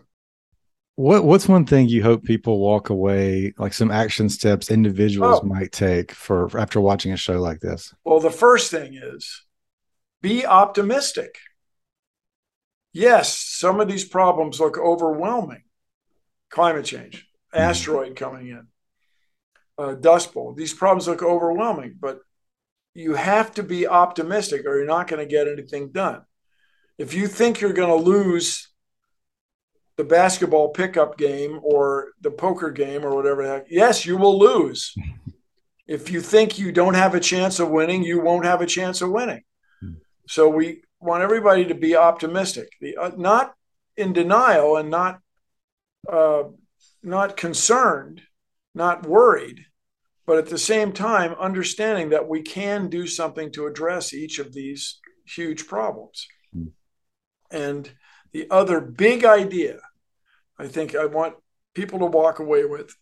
What 1.00 1.24
What's 1.24 1.48
one 1.48 1.66
thing 1.66 1.88
you 1.88 2.04
hope 2.04 2.26
people 2.26 2.60
walk 2.60 2.90
away, 2.90 3.54
like 3.58 3.72
some 3.72 3.90
action 3.90 4.28
steps 4.28 4.70
individuals 4.70 5.40
oh. 5.42 5.48
might 5.48 5.72
take 5.72 6.12
for 6.12 6.50
after 6.60 6.82
watching 6.82 7.14
a 7.14 7.16
show 7.16 7.40
like 7.40 7.62
this? 7.62 7.96
Well, 8.04 8.20
the 8.20 8.30
first 8.30 8.70
thing 8.70 9.00
is 9.02 9.46
be 10.22 10.46
optimistic. 10.46 11.38
Yes, 12.92 13.34
some 13.34 13.80
of 13.80 13.88
these 13.88 14.04
problems 14.04 14.60
look 14.60 14.78
overwhelming. 14.78 15.64
Climate 16.50 16.84
change, 16.84 17.30
mm-hmm. 17.56 17.62
asteroid 17.62 18.18
coming 18.18 18.50
in, 18.50 18.68
uh, 19.78 19.94
Dust 19.94 20.34
Bowl. 20.34 20.54
These 20.54 20.74
problems 20.74 21.08
look 21.08 21.24
overwhelming, 21.24 21.96
but 21.98 22.20
you 22.94 23.14
have 23.16 23.54
to 23.54 23.64
be 23.64 23.88
optimistic 23.88 24.66
or 24.66 24.76
you're 24.76 24.86
not 24.86 25.08
going 25.08 25.26
to 25.26 25.34
get 25.34 25.48
anything 25.48 25.94
done. 25.94 26.24
If 26.98 27.14
you 27.14 27.28
think 27.28 27.62
you're 27.62 27.72
going 27.72 27.88
to 27.88 28.10
lose 28.10 28.69
the 30.00 30.06
basketball 30.06 30.70
pickup 30.70 31.18
game 31.18 31.60
or 31.62 32.14
the 32.22 32.32
poker 32.32 32.72
game 32.72 33.04
or 33.04 33.14
whatever 33.14 33.44
the 33.44 33.50
heck, 33.50 33.66
yes, 33.70 34.06
you 34.06 34.16
will 34.16 34.40
lose. 34.40 34.96
if 35.88 36.10
you 36.10 36.22
think 36.22 36.58
you 36.58 36.72
don't 36.72 36.94
have 36.94 37.16
a 37.16 37.20
chance 37.20 37.60
of 37.60 37.70
winning, 37.70 38.02
you 38.02 38.22
won't 38.22 38.46
have 38.46 38.62
a 38.62 38.66
chance 38.66 39.02
of 39.02 39.12
winning. 39.12 39.44
So 40.26 40.48
we 40.48 40.84
want 41.02 41.22
everybody 41.22 41.66
to 41.66 41.76
be 41.76 41.98
optimistic, 41.98 42.70
the, 42.80 42.96
uh, 42.96 43.12
not 43.18 43.54
in 43.98 44.14
denial 44.14 44.78
and 44.78 44.90
not 44.90 45.20
uh, 46.08 46.44
not 47.04 47.36
concerned, 47.36 48.22
not 48.74 49.06
worried, 49.06 49.66
but 50.26 50.38
at 50.38 50.48
the 50.48 50.58
same 50.58 50.94
time 50.94 51.34
understanding 51.34 52.12
that 52.12 52.30
we 52.30 52.42
can 52.42 52.88
do 52.88 53.06
something 53.06 53.52
to 53.52 53.68
address 53.68 54.14
each 54.14 54.40
of 54.40 54.54
these 54.54 55.02
huge 55.26 55.68
problems. 55.68 56.26
Mm. 56.56 56.72
And 57.52 57.92
the 58.32 58.48
other 58.50 58.80
big 58.80 59.26
idea 59.26 59.80
I 60.60 60.68
think 60.68 60.96
I 60.96 61.06
want 61.06 61.36
people 61.74 62.00
to 62.00 62.06
walk 62.06 62.40
away 62.40 62.66
with, 62.66 62.94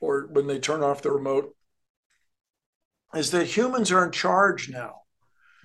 or 0.00 0.28
when 0.30 0.46
they 0.46 0.60
turn 0.60 0.82
off 0.82 1.02
the 1.02 1.10
remote, 1.10 1.54
is 3.14 3.32
that 3.32 3.46
humans 3.46 3.90
are 3.90 4.04
in 4.04 4.12
charge 4.12 4.68
now 4.68 5.00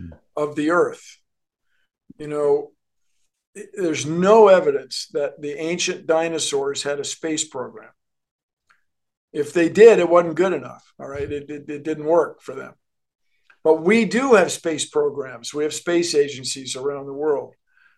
mm. 0.02 0.18
of 0.36 0.56
the 0.56 0.72
earth. 0.72 1.20
You 2.18 2.28
know, 2.28 2.72
there's 3.74 4.06
no 4.06 4.48
evidence 4.48 5.08
that 5.14 5.42
the 5.42 5.54
ancient 5.60 6.08
dinosaurs 6.08 6.84
had 6.84 7.00
a 7.00 7.04
space 7.04 7.44
program. 7.44 7.92
If 9.32 9.54
they 9.54 9.70
did, 9.70 10.00
it 10.00 10.10
wasn't 10.10 10.36
good 10.36 10.54
enough. 10.54 10.94
All 11.00 11.08
right. 11.08 11.30
It, 11.32 11.50
it, 11.50 11.70
it 11.70 11.84
didn't 11.84 12.06
work 12.06 12.42
for 12.42 12.56
them. 12.56 12.74
But 13.64 13.82
we 13.82 14.06
do 14.06 14.34
have 14.34 14.52
space 14.52 14.88
programs. 14.88 15.54
We 15.54 15.64
have 15.64 15.74
space 15.74 16.16
agencies 16.16 16.76
around 16.76 17.06
the 17.06 17.14
world. 17.14 17.54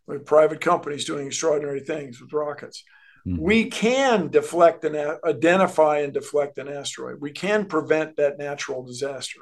We 0.08 0.16
have 0.16 0.26
private 0.26 0.62
companies 0.62 1.06
doing 1.06 1.28
extraordinary 1.28 1.82
things 1.82 2.20
with 2.20 2.34
rockets. 2.34 2.84
Mm-hmm. 3.28 3.42
We 3.42 3.66
can 3.66 4.30
deflect 4.30 4.86
and 4.86 4.96
identify 5.26 6.00
and 6.00 6.14
deflect 6.14 6.58
an 6.60 6.70
asteroid. 6.70 7.20
We 7.20 7.32
can 7.32 7.66
prevent 7.66 8.16
that 8.16 8.38
natural 8.38 8.84
disaster. 8.86 9.42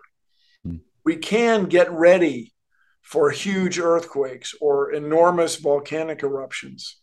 Mm-hmm. 0.66 0.78
We 1.04 1.18
can 1.18 1.66
get 1.66 1.92
ready 1.92 2.54
for 3.04 3.30
huge 3.30 3.78
earthquakes 3.78 4.56
or 4.60 4.92
enormous 4.92 5.58
volcanic 5.58 6.24
eruptions. 6.24 6.98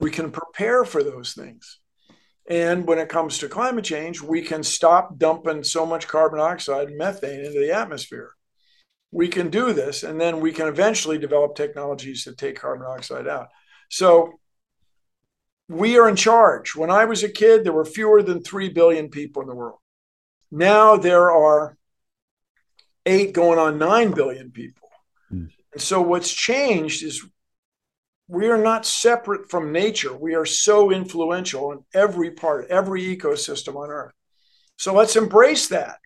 We 0.00 0.10
can 0.10 0.32
prepare 0.32 0.84
for 0.84 1.04
those 1.04 1.34
things. 1.34 1.78
And 2.48 2.86
when 2.86 2.98
it 2.98 3.08
comes 3.08 3.38
to 3.38 3.48
climate 3.48 3.84
change, 3.84 4.20
we 4.20 4.42
can 4.42 4.64
stop 4.64 5.18
dumping 5.18 5.62
so 5.62 5.86
much 5.86 6.08
carbon 6.08 6.40
dioxide 6.40 6.88
and 6.88 6.98
methane 6.98 7.44
into 7.44 7.60
the 7.60 7.72
atmosphere. 7.72 8.32
We 9.12 9.28
can 9.28 9.50
do 9.50 9.72
this, 9.72 10.02
and 10.02 10.20
then 10.20 10.40
we 10.40 10.52
can 10.52 10.66
eventually 10.66 11.18
develop 11.18 11.54
technologies 11.54 12.24
to 12.24 12.34
take 12.34 12.60
carbon 12.60 12.84
dioxide 12.84 13.28
out. 13.28 13.48
So 13.90 14.32
we 15.68 15.98
are 15.98 16.08
in 16.08 16.16
charge. 16.16 16.76
When 16.76 16.90
I 16.90 17.04
was 17.04 17.22
a 17.22 17.28
kid, 17.28 17.64
there 17.64 17.72
were 17.72 17.84
fewer 17.84 18.22
than 18.22 18.42
3 18.42 18.68
billion 18.70 19.08
people 19.08 19.42
in 19.42 19.48
the 19.48 19.54
world. 19.54 19.78
Now 20.50 20.96
there 20.96 21.30
are 21.30 21.76
eight 23.04 23.32
going 23.32 23.58
on 23.58 23.78
9 23.78 24.12
billion 24.12 24.50
people. 24.50 24.88
Mm. 25.32 25.50
And 25.72 25.82
so 25.82 26.00
what's 26.00 26.32
changed 26.32 27.02
is 27.02 27.24
we 28.28 28.48
are 28.48 28.62
not 28.62 28.86
separate 28.86 29.50
from 29.50 29.72
nature. 29.72 30.16
We 30.16 30.34
are 30.34 30.46
so 30.46 30.90
influential 30.90 31.72
in 31.72 31.84
every 31.94 32.32
part, 32.32 32.66
every 32.68 33.02
ecosystem 33.16 33.76
on 33.76 33.90
Earth. 33.90 34.12
So 34.76 34.94
let's 34.94 35.16
embrace 35.16 35.68
that. 35.68 35.98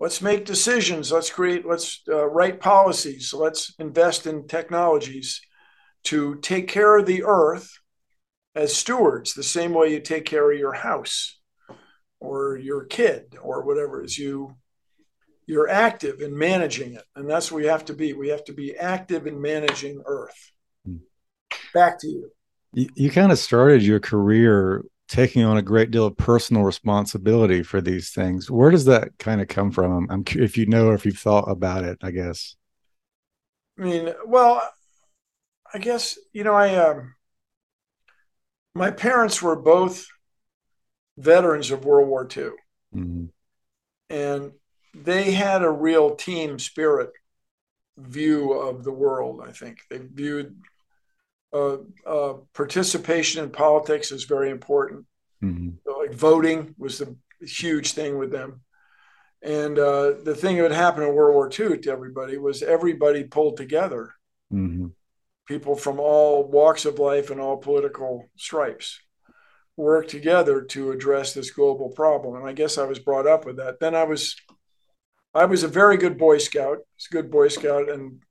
Let's 0.00 0.20
make 0.20 0.44
decisions. 0.44 1.12
Let's 1.12 1.30
create, 1.30 1.64
let's 1.64 2.02
uh, 2.08 2.26
write 2.26 2.60
policies. 2.60 3.32
Let's 3.32 3.72
invest 3.78 4.26
in 4.26 4.48
technologies 4.48 5.40
to 6.04 6.36
take 6.36 6.68
care 6.68 6.98
of 6.98 7.06
the 7.06 7.22
Earth 7.24 7.78
as 8.54 8.76
stewards, 8.76 9.34
the 9.34 9.42
same 9.42 9.74
way 9.74 9.92
you 9.92 10.00
take 10.00 10.24
care 10.24 10.50
of 10.50 10.58
your 10.58 10.72
house 10.72 11.38
or 12.20 12.56
your 12.56 12.84
kid 12.84 13.36
or 13.42 13.64
whatever 13.64 14.02
is 14.02 14.18
you 14.18 14.56
you're 15.46 15.68
active 15.68 16.20
in 16.20 16.36
managing 16.36 16.94
it. 16.94 17.04
And 17.16 17.28
that's 17.28 17.52
what 17.52 17.58
we 17.58 17.66
have 17.66 17.84
to 17.86 17.92
be. 17.92 18.14
We 18.14 18.28
have 18.28 18.44
to 18.44 18.54
be 18.54 18.76
active 18.76 19.26
in 19.26 19.40
managing 19.40 20.02
earth. 20.06 20.52
Hmm. 20.86 20.96
back 21.74 21.98
to 22.00 22.08
you. 22.08 22.30
You, 22.72 22.88
you 22.94 23.10
kind 23.10 23.30
of 23.30 23.38
started 23.38 23.82
your 23.82 24.00
career 24.00 24.84
taking 25.08 25.44
on 25.44 25.58
a 25.58 25.62
great 25.62 25.90
deal 25.90 26.06
of 26.06 26.16
personal 26.16 26.62
responsibility 26.62 27.62
for 27.62 27.80
these 27.80 28.10
things. 28.10 28.50
Where 28.50 28.70
does 28.70 28.86
that 28.86 29.18
kind 29.18 29.40
of 29.40 29.48
come 29.48 29.70
from? 29.70 30.08
I'm 30.10 30.24
if 30.34 30.56
you 30.56 30.66
know 30.66 30.88
or 30.88 30.94
if 30.94 31.04
you've 31.04 31.18
thought 31.18 31.50
about 31.50 31.84
it 31.84 31.98
i 32.02 32.10
guess. 32.10 32.56
I 33.78 33.82
mean 33.82 34.14
well 34.26 34.62
i 35.72 35.78
guess 35.78 36.16
you 36.32 36.44
know 36.44 36.54
i 36.54 36.74
um 36.76 37.14
my 38.74 38.90
parents 38.90 39.40
were 39.40 39.56
both 39.56 40.06
veterans 41.16 41.70
of 41.70 41.84
World 41.84 42.08
War 42.08 42.24
II. 42.24 42.50
Mm-hmm. 42.94 43.24
And 44.10 44.52
they 44.94 45.32
had 45.32 45.62
a 45.62 45.70
real 45.70 46.14
team 46.14 46.58
spirit 46.58 47.10
view 47.96 48.52
of 48.52 48.84
the 48.84 48.92
world, 48.92 49.40
I 49.46 49.52
think. 49.52 49.78
They 49.90 49.98
viewed 49.98 50.56
uh, 51.52 51.76
uh, 52.04 52.34
participation 52.52 53.44
in 53.44 53.50
politics 53.50 54.10
as 54.12 54.24
very 54.24 54.50
important. 54.50 55.06
Mm-hmm. 55.42 55.90
like 56.00 56.14
voting 56.14 56.74
was 56.78 56.98
the 56.98 57.14
huge 57.40 57.92
thing 57.92 58.16
with 58.16 58.30
them. 58.30 58.62
And 59.42 59.78
uh, 59.78 60.14
the 60.22 60.34
thing 60.34 60.56
that 60.56 60.70
happened 60.70 61.06
in 61.06 61.14
World 61.14 61.34
War 61.34 61.50
II 61.50 61.76
to 61.78 61.90
everybody 61.90 62.38
was 62.38 62.62
everybody 62.62 63.24
pulled 63.24 63.58
together. 63.58 64.14
Mm-hmm 64.52 64.86
people 65.46 65.74
from 65.76 66.00
all 66.00 66.44
walks 66.44 66.84
of 66.84 66.98
life 66.98 67.30
and 67.30 67.40
all 67.40 67.56
political 67.56 68.28
stripes 68.36 69.00
work 69.76 70.08
together 70.08 70.62
to 70.62 70.92
address 70.92 71.34
this 71.34 71.50
global 71.50 71.90
problem. 71.90 72.36
And 72.36 72.46
I 72.46 72.52
guess 72.52 72.78
I 72.78 72.86
was 72.86 72.98
brought 72.98 73.26
up 73.26 73.44
with 73.44 73.56
that. 73.56 73.80
Then 73.80 73.94
I 73.94 74.04
was 74.04 74.36
I 75.34 75.46
was 75.46 75.64
a 75.64 75.68
very 75.68 75.96
good 75.96 76.16
Boy 76.16 76.38
Scout. 76.38 76.78
It's 76.96 77.08
a 77.10 77.12
good 77.12 77.30
Boy 77.30 77.48
Scout, 77.48 77.90
and 77.90 78.22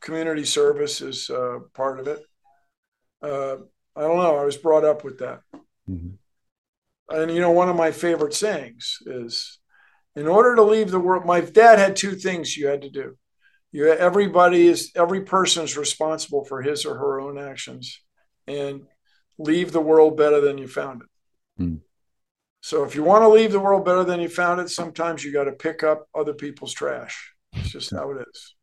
community 0.00 0.44
service 0.44 1.00
is 1.00 1.30
uh, 1.30 1.60
part 1.74 2.00
of 2.00 2.08
it. 2.08 2.20
Uh, 3.22 3.58
I 3.94 4.02
don't 4.02 4.16
know. 4.16 4.36
I 4.36 4.44
was 4.44 4.56
brought 4.56 4.84
up 4.84 5.04
with 5.04 5.18
that. 5.18 5.40
Mm-hmm. 5.88 6.14
And 7.10 7.30
you 7.30 7.40
know, 7.40 7.52
one 7.52 7.68
of 7.68 7.76
my 7.76 7.92
favorite 7.92 8.34
sayings 8.34 8.98
is, 9.06 9.60
"In 10.16 10.26
order 10.26 10.56
to 10.56 10.62
leave 10.62 10.90
the 10.90 10.98
world." 10.98 11.24
My 11.24 11.40
dad 11.40 11.78
had 11.78 11.94
two 11.94 12.16
things 12.16 12.56
you 12.56 12.66
had 12.66 12.82
to 12.82 12.90
do 12.90 13.16
you 13.72 13.88
everybody 13.88 14.66
is 14.66 14.92
every 14.96 15.22
person 15.22 15.64
is 15.64 15.76
responsible 15.76 16.44
for 16.44 16.62
his 16.62 16.84
or 16.84 16.96
her 16.96 17.20
own 17.20 17.38
actions 17.38 18.00
and 18.46 18.82
leave 19.38 19.72
the 19.72 19.80
world 19.80 20.16
better 20.16 20.40
than 20.40 20.58
you 20.58 20.68
found 20.68 21.02
it 21.02 21.08
hmm. 21.62 21.76
So 22.62 22.84
if 22.84 22.94
you 22.94 23.02
want 23.02 23.22
to 23.22 23.28
leave 23.28 23.52
the 23.52 23.60
world 23.60 23.84
better 23.84 24.04
than 24.04 24.20
you 24.20 24.28
found 24.28 24.60
it, 24.60 24.68
sometimes 24.68 25.24
you 25.24 25.32
got 25.32 25.44
to 25.44 25.52
pick 25.52 25.82
up 25.82 26.06
other 26.14 26.34
people's 26.34 26.74
trash. 26.74 27.32
It's 27.54 27.70
just 27.70 27.90
how 27.90 28.10
it 28.10 28.26
is. 28.28 28.54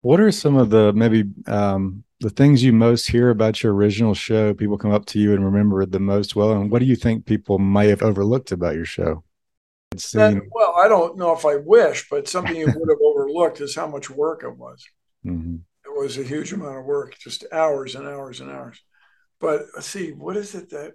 What 0.00 0.20
are 0.20 0.32
some 0.32 0.56
of 0.56 0.70
the 0.70 0.92
maybe 0.92 1.24
um, 1.46 2.02
the 2.20 2.30
things 2.30 2.64
you 2.64 2.72
most 2.72 3.08
hear 3.08 3.30
about 3.30 3.62
your 3.62 3.74
original 3.74 4.14
show? 4.14 4.54
People 4.54 4.78
come 4.78 4.90
up 4.90 5.06
to 5.06 5.18
you 5.18 5.34
and 5.34 5.44
remember 5.44 5.82
it 5.82 5.92
the 5.92 6.00
most 6.00 6.34
well, 6.34 6.52
and 6.52 6.70
what 6.70 6.80
do 6.80 6.86
you 6.86 6.96
think 6.96 7.26
people 7.26 7.58
may 7.58 7.88
have 7.88 8.02
overlooked 8.02 8.52
about 8.52 8.74
your 8.74 8.84
show? 8.84 9.22
That, 10.14 10.42
well, 10.50 10.74
I 10.76 10.88
don't 10.88 11.18
know 11.18 11.36
if 11.36 11.44
I 11.44 11.56
wish, 11.56 12.08
but 12.08 12.26
something 12.26 12.56
you 12.56 12.66
would 12.74 12.88
have 12.88 12.98
overlooked 13.04 13.21
is 13.60 13.74
how 13.74 13.86
much 13.86 14.10
work 14.10 14.42
it 14.44 14.56
was. 14.56 14.84
Mm-hmm. 15.24 15.56
It 15.84 16.00
was 16.00 16.18
a 16.18 16.22
huge 16.22 16.52
amount 16.52 16.78
of 16.78 16.84
work, 16.84 17.16
just 17.18 17.44
hours 17.52 17.94
and 17.94 18.06
hours 18.06 18.40
and 18.40 18.50
hours. 18.50 18.80
But 19.40 19.66
see, 19.80 20.12
what 20.12 20.36
is 20.36 20.54
it 20.54 20.70
that? 20.70 20.92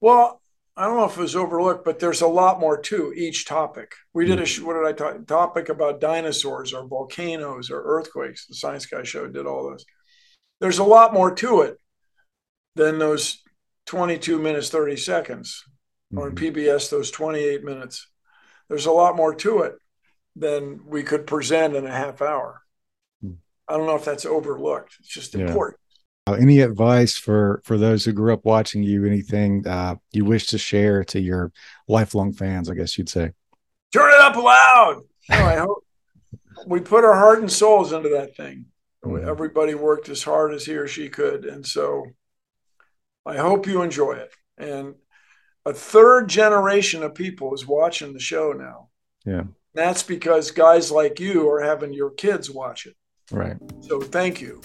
Well, 0.00 0.40
I 0.76 0.86
don't 0.86 0.96
know 0.96 1.06
if 1.06 1.18
it 1.18 1.20
was 1.20 1.34
overlooked, 1.34 1.84
but 1.84 1.98
there's 1.98 2.20
a 2.20 2.28
lot 2.28 2.60
more 2.60 2.80
to 2.82 3.12
each 3.12 3.46
topic. 3.46 3.94
We 4.14 4.26
did 4.26 4.38
a 4.38 4.46
what 4.64 4.74
did 4.74 4.86
I 4.86 4.92
talk 4.92 5.26
topic 5.26 5.68
about 5.68 6.00
dinosaurs 6.00 6.72
or 6.72 6.86
volcanoes 6.86 7.70
or 7.70 7.82
earthquakes. 7.82 8.46
The 8.46 8.54
Science 8.54 8.86
Guy 8.86 9.02
show 9.02 9.26
did 9.26 9.46
all 9.46 9.68
those. 9.68 9.84
There's 10.60 10.78
a 10.78 10.84
lot 10.84 11.12
more 11.12 11.34
to 11.34 11.62
it 11.62 11.78
than 12.76 12.98
those 12.98 13.42
22 13.86 14.38
minutes 14.38 14.70
30 14.70 14.96
seconds, 14.96 15.64
mm-hmm. 16.12 16.22
on 16.22 16.36
PBS 16.36 16.90
those 16.90 17.10
28 17.10 17.64
minutes. 17.64 18.08
There's 18.68 18.86
a 18.86 18.92
lot 18.92 19.16
more 19.16 19.34
to 19.34 19.62
it 19.62 19.74
than 20.38 20.80
we 20.86 21.02
could 21.02 21.26
present 21.26 21.74
in 21.74 21.86
a 21.86 21.90
half 21.90 22.22
hour. 22.22 22.62
Mm-hmm. 23.24 23.34
I 23.68 23.76
don't 23.76 23.86
know 23.86 23.96
if 23.96 24.04
that's 24.04 24.26
overlooked. 24.26 24.96
It's 25.00 25.08
just 25.08 25.34
yeah. 25.34 25.46
important. 25.46 25.80
Uh, 26.26 26.34
any 26.34 26.60
advice 26.60 27.16
for 27.16 27.62
for 27.64 27.78
those 27.78 28.04
who 28.04 28.12
grew 28.12 28.34
up 28.34 28.44
watching 28.44 28.82
you? 28.82 29.06
Anything 29.06 29.66
uh, 29.66 29.96
you 30.12 30.24
wish 30.24 30.48
to 30.48 30.58
share 30.58 31.02
to 31.04 31.20
your 31.20 31.52
lifelong 31.86 32.32
fans? 32.32 32.68
I 32.68 32.74
guess 32.74 32.98
you'd 32.98 33.08
say. 33.08 33.32
Turn 33.94 34.10
it 34.10 34.20
up 34.20 34.36
loud. 34.36 35.02
I 35.30 35.56
hope 35.56 35.84
we 36.66 36.80
put 36.80 37.04
our 37.04 37.14
heart 37.14 37.40
and 37.40 37.50
souls 37.50 37.92
into 37.92 38.10
that 38.10 38.36
thing. 38.36 38.66
Mm-hmm. 39.04 39.26
Everybody 39.28 39.74
worked 39.74 40.08
as 40.10 40.22
hard 40.22 40.52
as 40.52 40.66
he 40.66 40.74
or 40.74 40.86
she 40.86 41.08
could, 41.08 41.44
and 41.46 41.66
so 41.66 42.04
I 43.24 43.36
hope 43.36 43.66
you 43.66 43.80
enjoy 43.80 44.14
it. 44.14 44.30
And 44.58 44.96
a 45.64 45.72
third 45.72 46.28
generation 46.28 47.02
of 47.02 47.14
people 47.14 47.54
is 47.54 47.66
watching 47.66 48.12
the 48.12 48.20
show 48.20 48.52
now. 48.52 48.88
Yeah, 49.24 49.44
that's 49.74 50.02
because 50.02 50.50
guys 50.50 50.90
like 50.90 51.20
you 51.20 51.48
are 51.50 51.60
having 51.60 51.92
your 51.92 52.10
kids 52.10 52.50
watch 52.50 52.86
it. 52.86 52.94
Right. 53.30 53.56
So 53.80 54.00
thank 54.00 54.40
you. 54.40 54.60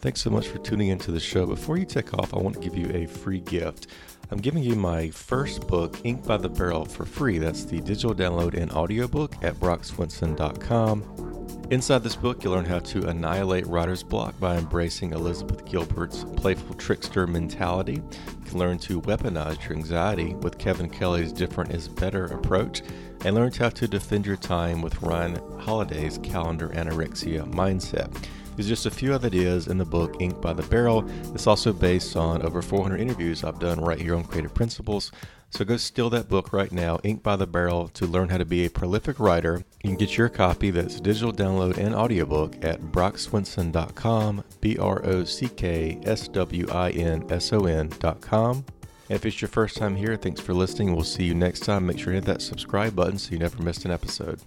Thanks 0.00 0.22
so 0.22 0.30
much 0.30 0.48
for 0.48 0.58
tuning 0.58 0.88
into 0.88 1.12
the 1.12 1.20
show. 1.20 1.44
Before 1.46 1.76
you 1.76 1.84
take 1.84 2.14
off, 2.14 2.32
I 2.32 2.38
want 2.38 2.54
to 2.56 2.60
give 2.60 2.76
you 2.76 2.90
a 2.94 3.06
free 3.06 3.40
gift. 3.40 3.88
I'm 4.30 4.38
giving 4.38 4.62
you 4.62 4.76
my 4.76 5.10
first 5.10 5.66
book, 5.66 5.98
Ink 6.04 6.24
by 6.24 6.36
the 6.36 6.48
Barrel, 6.48 6.84
for 6.84 7.04
free. 7.04 7.38
That's 7.38 7.64
the 7.64 7.80
digital 7.80 8.14
download 8.14 8.54
and 8.54 8.70
audiobook 8.72 9.34
at 9.42 9.54
brockswinson.com. 9.56 11.29
Inside 11.70 12.02
this 12.02 12.16
book, 12.16 12.42
you'll 12.42 12.54
learn 12.54 12.64
how 12.64 12.80
to 12.80 13.06
annihilate 13.06 13.64
writer's 13.68 14.02
block 14.02 14.36
by 14.40 14.56
embracing 14.56 15.12
Elizabeth 15.12 15.64
Gilbert's 15.64 16.24
playful 16.34 16.74
trickster 16.74 17.28
mentality. 17.28 18.02
You 18.02 18.44
can 18.44 18.58
learn 18.58 18.76
to 18.80 19.00
weaponize 19.02 19.62
your 19.62 19.76
anxiety 19.76 20.34
with 20.34 20.58
Kevin 20.58 20.90
Kelly's 20.90 21.32
different 21.32 21.70
is 21.70 21.86
better 21.86 22.24
approach, 22.24 22.82
and 23.24 23.36
learn 23.36 23.52
how 23.52 23.68
to 23.68 23.86
defend 23.86 24.26
your 24.26 24.34
time 24.34 24.82
with 24.82 25.00
Ryan 25.00 25.38
Holiday's 25.60 26.18
calendar 26.24 26.70
anorexia 26.70 27.48
mindset. 27.52 28.12
There's 28.56 28.66
just 28.66 28.86
a 28.86 28.90
few 28.90 29.14
other 29.14 29.28
ideas 29.28 29.68
in 29.68 29.78
the 29.78 29.84
book, 29.84 30.16
Ink 30.20 30.40
by 30.40 30.52
the 30.52 30.64
Barrel. 30.64 31.08
It's 31.34 31.46
also 31.46 31.72
based 31.72 32.16
on 32.16 32.42
over 32.42 32.62
400 32.62 33.00
interviews 33.00 33.44
I've 33.44 33.60
done 33.60 33.80
right 33.80 34.00
here 34.00 34.16
on 34.16 34.24
Creative 34.24 34.52
Principles. 34.52 35.12
So 35.50 35.64
go 35.64 35.76
steal 35.76 36.10
that 36.10 36.28
book 36.28 36.52
right 36.52 36.70
now, 36.70 37.00
Ink 37.02 37.22
by 37.22 37.36
the 37.36 37.46
Barrel, 37.46 37.88
to 37.88 38.06
learn 38.06 38.28
how 38.28 38.38
to 38.38 38.44
be 38.44 38.64
a 38.64 38.70
prolific 38.70 39.18
writer. 39.18 39.64
You 39.82 39.90
can 39.90 39.96
get 39.96 40.16
your 40.16 40.28
copy 40.28 40.70
that's 40.70 41.00
digital 41.00 41.32
download 41.32 41.76
and 41.76 41.94
audiobook 41.94 42.56
at 42.64 42.80
brockswinson.com, 42.80 44.44
B 44.60 44.78
R 44.78 45.04
O 45.04 45.24
C 45.24 45.48
K 45.48 46.00
S 46.04 46.28
W 46.28 46.66
I 46.70 46.90
N 46.90 47.26
S 47.30 47.52
O 47.52 47.66
N.com. 47.66 48.64
If 49.08 49.26
it's 49.26 49.40
your 49.40 49.48
first 49.48 49.76
time 49.76 49.96
here, 49.96 50.16
thanks 50.16 50.40
for 50.40 50.54
listening. 50.54 50.94
We'll 50.94 51.04
see 51.04 51.24
you 51.24 51.34
next 51.34 51.60
time. 51.60 51.84
Make 51.84 51.98
sure 51.98 52.12
you 52.12 52.20
hit 52.20 52.26
that 52.26 52.42
subscribe 52.42 52.94
button 52.94 53.18
so 53.18 53.32
you 53.32 53.38
never 53.38 53.60
miss 53.60 53.84
an 53.84 53.90
episode. 53.90 54.40